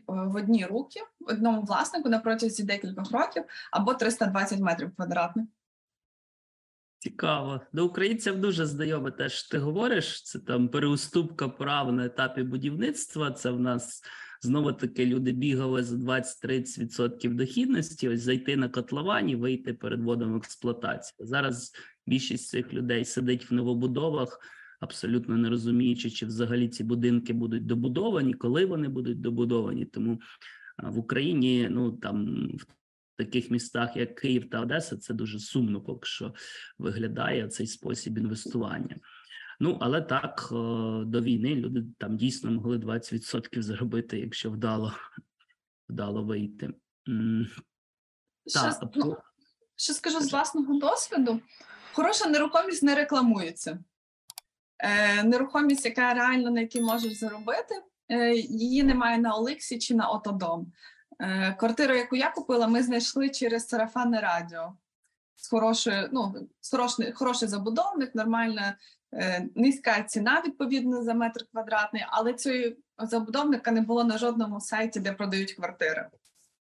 в 0.07 0.37
одні, 0.37 0.67
руки 0.67 1.01
одному 1.27 1.63
власнику 1.63 2.09
на 2.09 2.19
протязі 2.19 2.63
декількох 2.63 3.13
років 3.13 3.45
або 3.73 3.95
320 3.95 4.61
метрів 4.61 4.97
квадратних. 4.97 5.47
Цікаво. 6.99 7.61
До 7.73 7.87
українців 7.87 8.41
дуже 8.41 8.67
знайоме 8.67 9.11
теж 9.11 9.43
ти 9.43 9.59
говориш. 9.59 10.23
Це 10.23 10.39
там 10.39 10.69
переуступка 10.69 11.49
прав 11.49 11.93
на 11.93 12.05
етапі 12.07 12.43
будівництва. 12.43 13.31
Це 13.31 13.51
в 13.51 13.61
нас 13.61 14.03
знову 14.41 14.73
таки 14.73 15.07
люди 15.07 15.33
бігали 15.33 15.85
за 15.85 15.97
20-30% 15.97 17.35
дохідності. 17.35 18.09
Ось 18.09 18.21
зайти 18.21 18.57
на 18.57 18.69
котловані, 18.69 19.37
вийти 19.37 19.75
перед 19.75 20.03
вводом 20.03 20.33
в 20.33 20.37
експлуатацію. 20.37 21.27
Зараз 21.27 21.73
більшість 22.07 22.49
цих 22.49 22.73
людей 22.73 23.05
сидить 23.05 23.51
в 23.51 23.55
новобудовах, 23.55 24.41
абсолютно 24.81 25.37
не 25.37 25.49
розуміючи, 25.51 26.11
чи 26.11 26.27
взагалі 26.27 26.69
ці 26.69 26.85
будинки 26.85 27.33
будуть 27.33 27.67
добудовані, 27.67 28.35
коли 28.35 28.67
вони 28.67 28.89
будуть 28.89 29.21
добудовані. 29.21 29.85
Тому 29.85 30.21
в 30.83 30.99
Україні 30.99 31.69
ну 31.71 31.93
там 31.93 32.49
в 32.57 32.67
таких 33.17 33.51
містах, 33.51 33.97
як 33.97 34.15
Київ 34.15 34.51
та 34.51 34.61
Одеса, 34.61 34.97
це 34.97 35.15
дуже 35.15 35.39
сумно 35.39 35.81
поки 35.81 36.07
що 36.07 36.35
виглядає 36.79 37.49
цей 37.49 37.67
спосіб 37.67 38.19
інвестування. 38.19 38.97
Ну, 39.61 39.79
але 39.81 40.03
так, 40.03 40.49
до 41.07 41.21
війни 41.21 41.55
люди 41.55 41.85
там 41.99 42.17
дійсно 42.17 42.51
могли 42.51 42.79
20% 42.79 43.63
заробити, 43.63 44.19
якщо 44.19 44.51
вдало, 44.51 44.93
вдало 45.89 46.25
вийти. 46.25 46.75
Ще, 48.47 48.61
Так, 48.61 48.91
ну, 48.95 49.05
по- 49.05 49.23
скажу 49.77 50.21
з 50.21 50.33
власного 50.33 50.79
досвіду: 50.79 51.41
хороша 51.93 52.29
нерухомість 52.29 52.83
не 52.83 52.95
рекламується. 52.95 53.85
Е, 54.79 55.23
нерухомість, 55.23 55.85
яка 55.85 56.15
реально 56.15 56.51
на 56.51 56.61
якій 56.61 56.81
можеш 56.81 57.13
заробити, 57.13 57.75
е, 58.09 58.35
її 58.35 58.83
немає 58.83 59.19
на 59.19 59.35
Оликсі 59.35 59.79
чи 59.79 59.95
на 59.95 60.09
Отодом. 60.09 60.73
Е, 61.21 61.57
квартиру, 61.59 61.95
яку 61.95 62.17
я 62.17 62.31
купила, 62.31 62.67
ми 62.69 62.83
знайшли 62.83 63.31
через 63.31 63.69
сарафанне 63.69 64.21
радіо. 64.21 64.77
З 65.37 65.49
хорошою, 65.49 66.09
ну, 66.13 66.49
хороший, 66.73 67.13
хороший 67.13 67.49
забудовник, 67.49 68.15
нормальна 68.15 68.77
низька 69.55 70.03
ціна 70.03 70.43
відповідно 70.47 71.03
за 71.03 71.15
метр 71.15 71.41
квадратний, 71.53 72.05
але 72.09 72.35
цього 72.35 72.57
забудовника 72.99 73.71
не 73.71 73.81
було 73.81 74.05
на 74.05 74.19
жодному 74.19 74.61
сайті, 74.61 75.01
де 75.01 75.13
продають 75.13 75.53
квартири. 75.53 76.09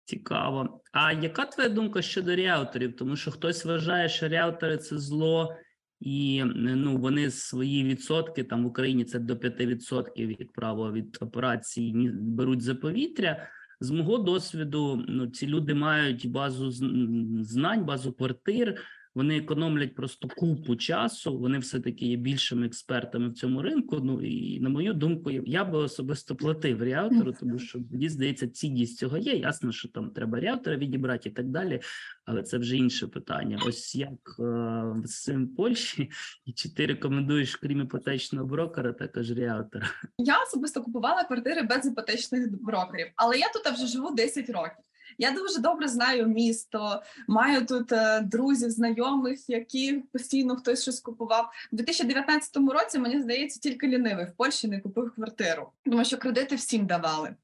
Цікаво. 0.04 0.80
А 0.92 1.12
яка 1.12 1.44
твоя 1.44 1.68
думка 1.68 2.02
щодо 2.02 2.34
ріауторів? 2.34 2.96
Тому 2.96 3.16
що 3.16 3.30
хтось 3.30 3.64
вважає, 3.64 4.08
що 4.08 4.28
ріаутори 4.28 4.78
це 4.78 4.98
зло, 4.98 5.56
і 6.00 6.44
ну 6.44 6.96
вони 6.96 7.30
свої 7.30 7.84
відсотки 7.84 8.44
там 8.44 8.64
в 8.64 8.66
Україні 8.66 9.04
це 9.04 9.18
до 9.18 9.34
5% 9.34 10.38
як 10.40 10.52
право 10.52 10.92
від 10.92 11.18
операції 11.20 12.10
беруть 12.12 12.62
за 12.62 12.74
повітря. 12.74 13.48
З 13.80 13.90
мого 13.90 14.18
досвіду, 14.18 15.04
ну 15.08 15.26
ці 15.26 15.46
люди 15.46 15.74
мають 15.74 16.30
базу 16.30 16.68
зн- 16.68 17.42
знань, 17.42 17.84
базу 17.84 18.12
квартир. 18.12 18.82
Вони 19.14 19.36
економлять 19.36 19.94
просто 19.94 20.28
купу 20.28 20.76
часу. 20.76 21.38
Вони 21.38 21.58
все 21.58 21.80
таки 21.80 22.06
є 22.06 22.16
більшими 22.16 22.66
експертами 22.66 23.28
в 23.28 23.32
цьому 23.32 23.62
ринку. 23.62 24.00
Ну 24.02 24.22
і 24.22 24.60
на 24.60 24.68
мою 24.68 24.94
думку, 24.94 25.30
я- 25.30 25.64
би 25.64 25.78
особисто 25.78 26.36
платив 26.36 26.84
ріаутору, 26.84 27.32
тому 27.40 27.58
що 27.58 27.78
мені 27.90 28.08
здається, 28.08 28.48
цінність 28.48 28.98
цього 28.98 29.18
є. 29.18 29.32
Ясно, 29.32 29.72
що 29.72 29.88
там 29.88 30.10
треба 30.10 30.40
ріаутора 30.40 30.76
відібрати 30.76 31.28
і 31.28 31.32
так 31.32 31.48
далі. 31.48 31.80
Але 32.24 32.42
це 32.42 32.58
вже 32.58 32.76
інше 32.76 33.06
питання. 33.06 33.58
Ось 33.66 33.94
як 33.94 34.36
е, 34.40 34.82
з 35.04 35.22
цим 35.22 35.48
Польщі, 35.48 36.10
і 36.44 36.52
чи 36.52 36.74
ти 36.74 36.86
рекомендуєш 36.86 37.56
крім 37.56 37.80
іпотечного 37.80 38.46
брокера, 38.46 38.92
також 38.92 39.30
ріаутора? 39.30 39.86
Я 40.18 40.42
особисто 40.42 40.82
купувала 40.82 41.24
квартири 41.24 41.62
без 41.62 41.86
іпотечних 41.86 42.62
брокерів, 42.62 43.06
але 43.16 43.38
я 43.38 43.46
тут 43.48 43.72
вже 43.74 43.86
живу 43.86 44.10
10 44.14 44.50
років. 44.50 44.84
Я 45.20 45.30
дуже 45.30 45.60
добре 45.60 45.88
знаю 45.88 46.26
місто, 46.26 47.02
маю 47.28 47.66
тут 47.66 47.92
е, 47.92 48.20
друзів, 48.20 48.70
знайомих, 48.70 49.50
які 49.50 49.92
постійно 50.12 50.56
хтось 50.56 50.82
щось 50.82 51.00
купував. 51.00 51.52
У 51.72 51.76
2019 51.76 52.56
році, 52.56 52.98
мені 52.98 53.22
здається, 53.22 53.60
тільки 53.60 53.86
лінивий 53.86 54.24
в 54.24 54.32
Польщі 54.32 54.68
не 54.68 54.80
купив 54.80 55.14
квартиру, 55.14 55.72
тому 55.84 56.04
що 56.04 56.18
кредити 56.18 56.56
всім 56.56 56.86
давали. 56.86 57.34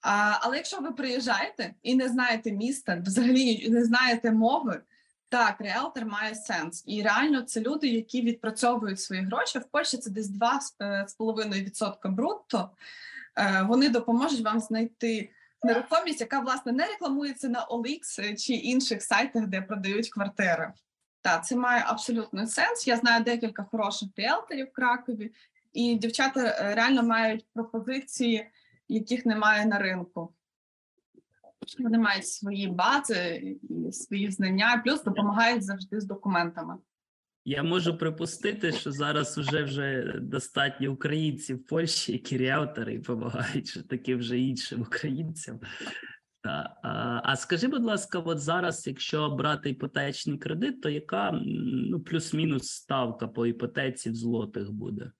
А, 0.00 0.38
але 0.40 0.56
якщо 0.56 0.80
ви 0.80 0.92
приїжджаєте 0.92 1.74
і 1.82 1.94
не 1.94 2.08
знаєте 2.08 2.52
міста, 2.52 3.02
взагалі 3.06 3.68
не 3.70 3.84
знаєте 3.84 4.32
мови, 4.32 4.80
так, 5.28 5.60
реалтор 5.60 6.06
має 6.06 6.34
сенс. 6.34 6.84
І 6.86 7.02
реально 7.02 7.42
це 7.42 7.60
люди, 7.60 7.88
які 7.88 8.22
відпрацьовують 8.22 9.00
свої 9.00 9.22
гроші. 9.22 9.58
В 9.58 9.64
Польщі 9.64 9.96
це 9.96 10.10
десь 10.10 10.30
2,5% 10.80 12.10
брутто. 12.10 12.70
Е, 13.36 13.66
Вони 13.68 13.88
допоможуть 13.88 14.44
вам 14.44 14.60
знайти 14.60 15.30
нерухомість, 15.62 16.20
яка 16.20 16.40
власне 16.40 16.72
не 16.72 16.86
рекламується 16.86 17.48
на 17.48 17.66
OLX 17.66 18.36
чи 18.36 18.52
інших 18.52 19.02
сайтах, 19.02 19.46
де 19.46 19.62
продають 19.62 20.10
квартири. 20.10 20.72
Так, 21.22 21.46
це 21.46 21.56
має 21.56 21.84
абсолютно 21.86 22.46
сенс. 22.46 22.86
Я 22.86 22.96
знаю 22.96 23.24
декілька 23.24 23.64
хороших 23.64 24.08
ріелторів 24.16 24.66
в 24.66 24.72
Кракові, 24.72 25.32
і 25.72 25.94
дівчата 25.94 26.40
е, 26.40 26.74
реально 26.74 27.02
мають 27.02 27.46
пропозиції, 27.54 28.50
яких 28.88 29.26
немає 29.26 29.66
на 29.66 29.78
ринку. 29.78 30.32
Вони 31.78 31.98
мають 31.98 32.26
свої 32.26 32.68
бази 32.68 33.56
і 33.62 33.92
свої 33.92 34.30
знання, 34.30 34.82
плюс 34.84 35.02
допомагають 35.02 35.64
завжди 35.64 36.00
з 36.00 36.04
документами. 36.04 36.76
Я 37.44 37.62
можу 37.62 37.98
припустити, 37.98 38.72
що 38.72 38.92
зараз 38.92 39.38
уже 39.38 39.62
вже 39.62 40.14
достатньо 40.20 40.92
українців 40.92 41.56
в 41.56 41.66
Польщі, 41.66 42.12
які 42.12 42.38
ріаутори 42.38 42.94
і 42.94 42.98
допомагають 42.98 43.68
що 43.68 43.82
таки 43.82 44.16
вже 44.16 44.38
іншим 44.38 44.80
українцям. 44.80 45.60
Та, 46.42 46.76
а, 46.82 47.20
а 47.24 47.36
скажи, 47.36 47.68
будь 47.68 47.84
ласка, 47.84 48.18
от 48.18 48.38
зараз, 48.38 48.86
якщо 48.86 49.30
брати 49.30 49.70
іпотечний 49.70 50.38
кредит, 50.38 50.82
то 50.82 50.88
яка 50.88 51.40
ну 51.90 52.00
плюс-мінус 52.00 52.70
ставка 52.70 53.28
по 53.28 53.46
іпотеці 53.46 54.10
в 54.10 54.14
злотих 54.14 54.70
буде? 54.72 55.10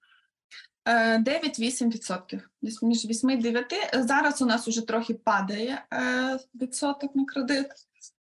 Е, 0.85 1.19
9-8%. 1.19 2.41
Десь 2.63 2.83
між 2.83 3.07
8 3.07 3.31
і 3.31 3.37
9. 3.37 3.67
Зараз 3.95 4.43
у 4.43 4.47
нас 4.47 4.69
уже 4.69 4.87
трохи 4.87 5.15
падає 5.15 5.85
е, 5.93 6.39
відсоток 6.55 7.17
на 7.17 7.25
кредит. 7.25 7.67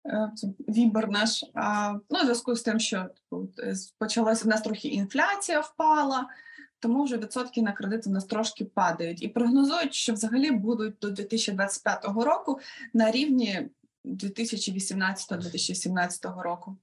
Е, 0.06 0.32
Вібор 0.70 1.10
наш. 1.10 1.46
А, 1.54 1.94
ну, 2.10 2.20
в 2.20 2.22
зв'язку 2.22 2.56
з 2.56 2.62
тим, 2.62 2.80
що 2.80 3.06
типу, 3.16 3.50
е, 3.60 3.76
почалася 3.98 4.46
в 4.46 4.48
нас 4.48 4.62
трохи 4.62 4.88
інфляція 4.88 5.60
впала, 5.60 6.28
тому 6.80 7.04
вже 7.04 7.18
відсотки 7.18 7.62
на 7.62 7.72
кредит 7.72 8.08
у 8.08 8.10
нас 8.10 8.26
трошки 8.26 8.66
падають. 8.66 9.24
І 9.24 9.28
прогнозують, 9.28 9.94
що 9.94 10.14
взагалі 10.14 10.52
будуть 10.52 10.96
до 11.02 11.12
2025 11.12 12.06
року 12.06 12.60
на 12.94 13.12
рівні 13.12 13.70
2018-2017 14.06 16.42
року. 16.42 16.78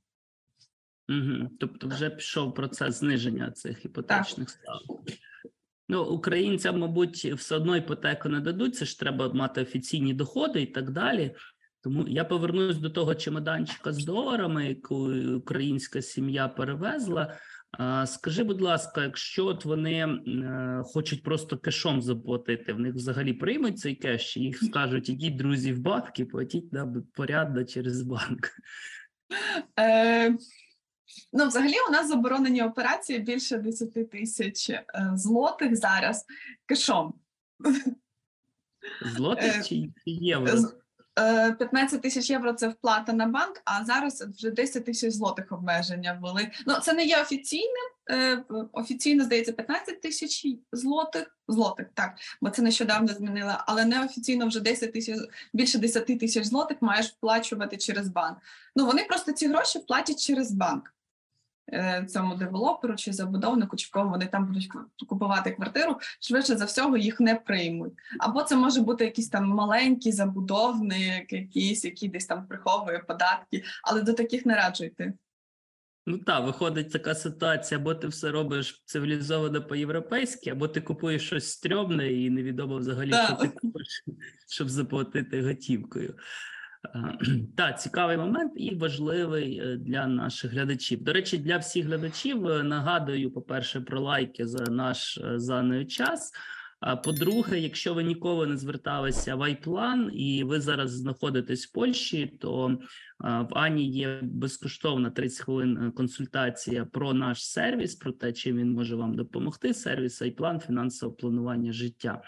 Угу. 1.08 1.50
Тобто 1.60 1.88
вже 1.88 2.10
пішов 2.10 2.54
процес 2.54 2.94
зниження 2.94 3.50
цих 3.50 3.84
іпотечних 3.84 4.50
ставок. 4.50 5.00
Ну, 5.88 6.04
українцям, 6.04 6.78
мабуть, 6.78 7.24
все 7.24 7.56
одно 7.56 7.76
іпотеку 7.76 8.28
не 8.28 8.40
дадуть, 8.40 8.76
це 8.76 8.84
ж 8.84 8.98
треба 8.98 9.32
мати 9.32 9.62
офіційні 9.62 10.14
доходи 10.14 10.62
і 10.62 10.66
так 10.66 10.90
далі. 10.90 11.34
Тому 11.88 12.04
я 12.08 12.24
повернусь 12.24 12.76
до 12.76 12.90
того 12.90 13.14
чемоданчика 13.14 13.92
з 13.92 14.04
доларами, 14.04 14.68
яку 14.68 14.96
українська 15.36 16.02
сім'я 16.02 16.48
перевезла. 16.48 17.38
Скажи, 18.06 18.44
будь 18.44 18.60
ласка, 18.60 19.02
якщо 19.02 19.46
от 19.46 19.64
вони 19.64 19.94
е, 19.94 20.82
хочуть 20.84 21.22
просто 21.22 21.58
кешом 21.58 22.02
заплатити, 22.02 22.72
в 22.72 22.80
них 22.80 22.94
взагалі 22.94 23.32
приймуть 23.32 23.78
цей 23.78 23.94
кеш, 23.94 24.32
чи 24.32 24.40
їх 24.40 24.62
скажуть, 24.62 25.08
ідіть 25.08 25.36
друзі 25.36 25.72
в 25.72 25.78
банк 25.78 26.18
і 26.18 26.24
платіть 26.24 26.72
нам 26.72 27.02
порядно 27.14 27.64
через 27.64 28.02
банк. 28.02 28.50
Е, 29.80 30.30
ну, 31.32 31.46
взагалі, 31.46 31.74
у 31.88 31.92
нас 31.92 32.08
заборонені 32.08 32.62
операції 32.62 33.18
більше 33.18 33.58
10 33.58 34.10
тисяч 34.10 34.70
е, 34.70 34.84
злотих 35.14 35.76
зараз 35.76 36.24
кешом. 36.66 37.14
Злотих 39.16 39.56
Е, 39.56 39.62
чи 39.62 39.92
євро? 40.04 40.52
З- 41.18 41.48
е, 41.48 41.52
15 41.52 42.02
тисяч 42.02 42.30
євро 42.30 42.52
це 42.52 42.68
вплата 42.68 43.12
на 43.12 43.26
банк, 43.26 43.62
а 43.64 43.84
зараз 43.84 44.22
вже 44.36 44.50
10 44.50 44.84
тисяч 44.84 45.12
злотих 45.14 45.52
обмеження 45.52 46.18
ввели. 46.22 46.50
Ну, 46.66 46.74
це 46.82 46.92
не 46.92 47.04
є 47.04 47.20
офіційним. 47.20 47.88
е, 48.10 48.44
Офіційно 48.72 49.24
здається 49.24 49.52
15 49.52 50.00
тисяч 50.00 50.46
злотих. 50.72 51.34
Злотих, 51.50 51.86
так, 51.94 52.14
бо 52.42 52.50
це 52.50 52.62
нещодавно 52.62 53.08
змінили, 53.08 53.54
але 53.66 53.84
неофіційно 53.84 54.46
вже 54.48 54.60
10 54.60 54.92
тисяч 54.92 55.16
більше 55.54 55.78
10 55.78 56.06
тисяч 56.18 56.44
злотих 56.44 56.76
маєш 56.80 57.06
вплачувати 57.06 57.76
через 57.76 58.08
банк. 58.08 58.38
Ну 58.76 58.86
вони 58.86 59.04
просто 59.04 59.32
ці 59.32 59.48
гроші 59.48 59.78
платять 59.78 60.20
через 60.26 60.52
банк. 60.52 60.94
Е, 61.72 62.06
Цьому 62.08 62.34
девелоперу 62.34 62.96
чи 62.96 63.12
забудовнику, 63.12 63.76
чи 63.76 63.86
в 63.86 63.90
кого 63.90 64.10
вони 64.10 64.26
там 64.26 64.46
будуть 64.46 64.68
купувати 65.08 65.50
квартиру, 65.50 65.96
швидше 66.20 66.56
за 66.56 66.64
всього 66.64 66.96
їх 66.96 67.20
не 67.20 67.34
приймуть. 67.34 67.92
Або 68.18 68.42
це 68.42 68.56
може 68.56 68.80
бути 68.80 69.04
якийсь 69.04 69.28
там 69.28 69.48
маленький 69.48 70.12
забудовник, 70.12 71.32
якийсь, 71.32 71.84
який 71.84 72.08
десь 72.08 72.26
там 72.26 72.46
приховує 72.46 72.98
податки, 72.98 73.62
але 73.82 74.02
до 74.02 74.12
таких 74.12 74.46
не 74.46 74.54
раджу 74.54 74.84
йти. 74.84 75.12
Ну 76.10 76.18
так, 76.18 76.46
виходить 76.46 76.92
така 76.92 77.14
ситуація, 77.14 77.80
або 77.80 77.94
ти 77.94 78.08
все 78.08 78.30
робиш 78.30 78.82
цивілізовано 78.84 79.62
по-європейськи, 79.62 80.50
або 80.50 80.68
ти 80.68 80.80
купуєш 80.80 81.26
щось 81.26 81.50
стрьомне 81.50 82.12
і 82.12 82.30
невідомо 82.30 82.76
взагалі, 82.76 83.12
що 83.12 83.36
ти 83.36 83.48
купиш, 83.48 84.04
щоб 84.48 84.68
заплатити 84.68 85.42
готівкою. 85.42 86.14
Так, 87.56 87.80
цікавий 87.80 88.16
момент 88.16 88.52
і 88.56 88.74
важливий 88.74 89.58
е, 89.58 89.76
для 89.76 90.06
наших 90.06 90.52
глядачів. 90.52 91.02
До 91.02 91.12
речі, 91.12 91.38
для 91.38 91.56
всіх 91.56 91.86
глядачів 91.86 92.46
е, 92.46 92.62
нагадую, 92.62 93.30
по-перше, 93.30 93.80
про 93.80 94.00
лайки 94.00 94.46
за 94.46 94.64
наш 94.64 95.18
е, 95.18 95.38
заний 95.38 95.86
час. 95.86 96.32
А 96.80 96.96
по-друге, 96.96 97.58
якщо 97.58 97.94
ви 97.94 98.02
ніколи 98.02 98.46
не 98.46 98.56
зверталися 98.56 99.34
в 99.34 99.40
iPlan 99.40 100.10
і 100.10 100.44
ви 100.44 100.60
зараз 100.60 100.90
знаходитесь 100.90 101.66
в 101.66 101.72
Польщі, 101.72 102.26
то 102.40 102.78
В 103.20 103.58
Ані 103.58 103.90
є 103.90 104.20
безкоштовна 104.22 105.10
30 105.10 105.44
хвилин 105.44 105.78
е, 105.78 105.90
консультація 105.90 106.84
про 106.84 107.14
наш 107.14 107.46
сервіс, 107.46 107.94
про 107.94 108.12
те, 108.12 108.32
чим 108.32 108.56
він 108.56 108.72
може 108.72 108.96
вам 108.96 109.14
допомогти. 109.14 109.74
Сервіс 109.74 110.22
iPlan 110.22 110.66
фінансове 110.66 111.14
планування 111.14 111.72
життя. 111.72 112.22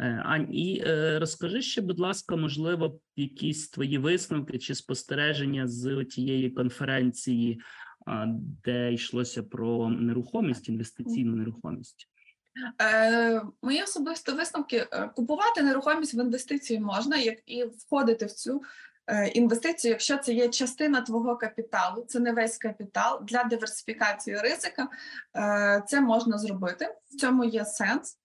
Е, 0.00 0.22
Ань, 0.24 0.54
і 0.54 0.82
е, 0.86 1.18
розкажи 1.18 1.62
ще, 1.62 1.80
будь 1.80 1.98
ласка, 1.98 2.36
можливо, 2.36 3.00
якісь 3.16 3.68
твої 3.68 3.98
висновки 3.98 4.58
чи 4.58 4.74
спостереження 4.74 5.68
з 5.68 6.04
тієї 6.04 6.50
конференції, 6.50 7.60
де 8.64 8.92
йшлося 8.92 9.42
про 9.42 9.88
нерухомість, 9.88 10.68
інвестиційну 10.68 11.36
нерухомість. 11.36 12.08
Е, 12.82 13.42
мої 13.62 13.82
особисті 13.82 14.32
висновки: 14.32 14.88
е, 14.92 15.10
купувати 15.16 15.62
нерухомість 15.62 16.14
в 16.14 16.20
інвестиції 16.20 16.80
можна, 16.80 17.16
як 17.16 17.38
і 17.46 17.64
входити 17.64 18.26
в 18.26 18.32
цю 18.32 18.62
інвестицію, 19.34 19.90
якщо 19.90 20.18
це 20.18 20.32
є 20.32 20.48
частина 20.48 21.00
твого 21.00 21.36
капіталу, 21.36 22.04
це 22.08 22.20
не 22.20 22.32
весь 22.32 22.58
капітал 22.58 23.24
для 23.24 23.44
диверсифікації 23.44 24.36
ризика. 24.36 24.88
Е, 25.36 25.82
це 25.86 26.00
можна 26.00 26.38
зробити. 26.38 26.94
В 27.10 27.16
цьому 27.16 27.44
є 27.44 27.64
сенс. 27.64 28.18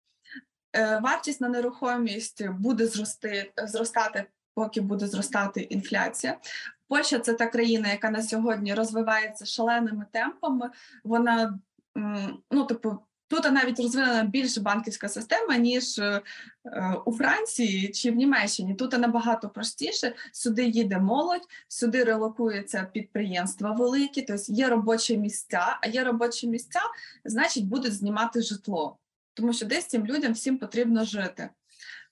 Е, 0.74 1.00
вартість 1.00 1.42
на 1.42 1.50
нерухомість 1.50 2.48
буде 2.50 2.88
зрости, 2.88 3.52
зростати, 3.58 4.26
поки 4.54 4.82
буде 4.82 5.08
зростати 5.08 5.62
інфляція. 5.62 6.38
Польща 6.88 7.20
це 7.20 7.34
та 7.34 7.48
країна, 7.48 7.92
яка 7.92 8.10
на 8.10 8.22
сьогодні 8.22 8.74
розвивається 8.74 9.46
шаленими 9.46 10.06
темпами. 10.12 10.70
Вона 11.04 11.60
ну, 12.52 12.66
типу, 12.66 13.00
Тут 13.30 13.52
навіть 13.52 13.80
розвинена 13.80 14.24
більше 14.24 14.62
банківська 14.62 15.10
система, 15.10 15.58
ніж 15.58 16.00
е, 16.00 16.22
е, 16.66 16.96
у 17.06 17.14
Франції 17.14 17.88
чи 17.88 18.12
в 18.12 18.16
Німеччині. 18.16 18.76
Тут 18.76 18.98
набагато 18.98 19.50
простіше. 19.50 20.16
Сюди 20.32 20.66
їде 20.66 21.00
молодь, 21.00 21.48
сюди 21.68 22.04
релокуються 22.04 22.88
підприємства 22.94 23.72
великі, 23.72 24.22
тобто 24.22 24.54
є 24.54 24.68
робочі 24.68 25.18
місця, 25.18 25.80
а 25.82 25.88
є 25.88 26.04
робочі 26.04 26.48
місця, 26.48 26.80
значить 27.26 27.66
будуть 27.66 27.94
знімати 27.94 28.42
житло. 28.42 28.98
Тому 29.34 29.54
що 29.54 29.66
десь 29.66 29.86
цим 29.86 30.06
людям 30.06 30.34
всім 30.34 30.58
потрібно 30.58 31.06
жити. 31.06 31.50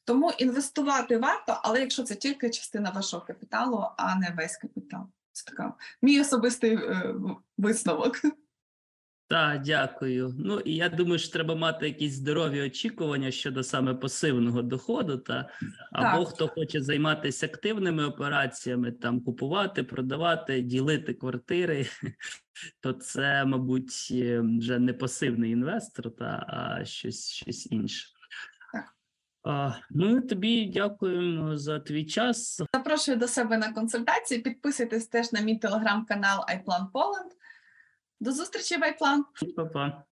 Тому 0.04 0.32
інвестувати 0.32 1.18
варто, 1.18 1.60
але 1.64 1.80
якщо 1.80 2.04
це 2.04 2.16
тільки 2.16 2.50
частина 2.50 2.90
вашого 2.90 3.26
капіталу, 3.26 3.86
а 3.98 4.16
не 4.16 4.34
весь 4.38 4.58
капітал. 4.58 5.08
Це 5.32 5.44
така 5.46 5.74
мій 6.02 6.22
особистий 6.22 6.76
е, 6.76 7.16
висновок. 7.58 8.16
Так, 9.30 9.62
дякую. 9.62 10.36
Ну 10.40 10.60
і 10.60 10.76
я 10.76 10.90
думаю, 10.90 11.20
що 11.20 11.32
треба 11.32 11.56
мати 11.56 11.88
якісь 11.88 12.13
здорові 12.13 12.62
очікування 12.62 13.32
щодо 13.32 13.63
саме 13.63 13.94
пасивного 13.94 14.62
доходу. 14.62 15.18
Та 15.18 15.50
або 15.92 16.26
Так. 16.26 16.34
хто 16.34 16.48
хоче 16.48 16.82
займатися 16.82 17.46
активними 17.46 18.06
операціями, 18.06 18.92
там 18.92 19.22
купувати, 19.22 19.84
продавати, 19.84 20.62
ділити 20.62 21.13
квартири, 21.13 21.86
то 22.82 22.94
це, 22.94 23.46
мабуть, 23.46 24.08
е, 24.12 24.44
вже 24.60 24.80
не 24.80 24.94
пасивний 24.94 25.52
інвестор, 25.52 26.16
та 26.16 26.46
а 26.48 26.86
щось, 26.86 27.30
щось 27.32 27.72
інше. 27.72 28.08
Ми 29.90 30.22
тобі 30.22 30.66
дякуємо 30.66 31.58
за 31.58 31.80
твій 31.80 32.06
час. 32.06 32.62
Запрошую 32.74 33.18
до 33.18 33.28
себе 33.28 33.58
на 33.58 33.74
консультації. 33.74 34.42
Підписуйтесь 34.42 35.08
теж 35.08 35.32
на 35.32 35.42
мій 35.42 35.58
телеграм-канал 35.58 36.40
iPlan 36.40 36.92
Poland. 36.94 37.32
До 38.20 38.32
зустрічі 38.32 38.78
Вайплан! 38.78 39.26
Па-па. 39.56 40.04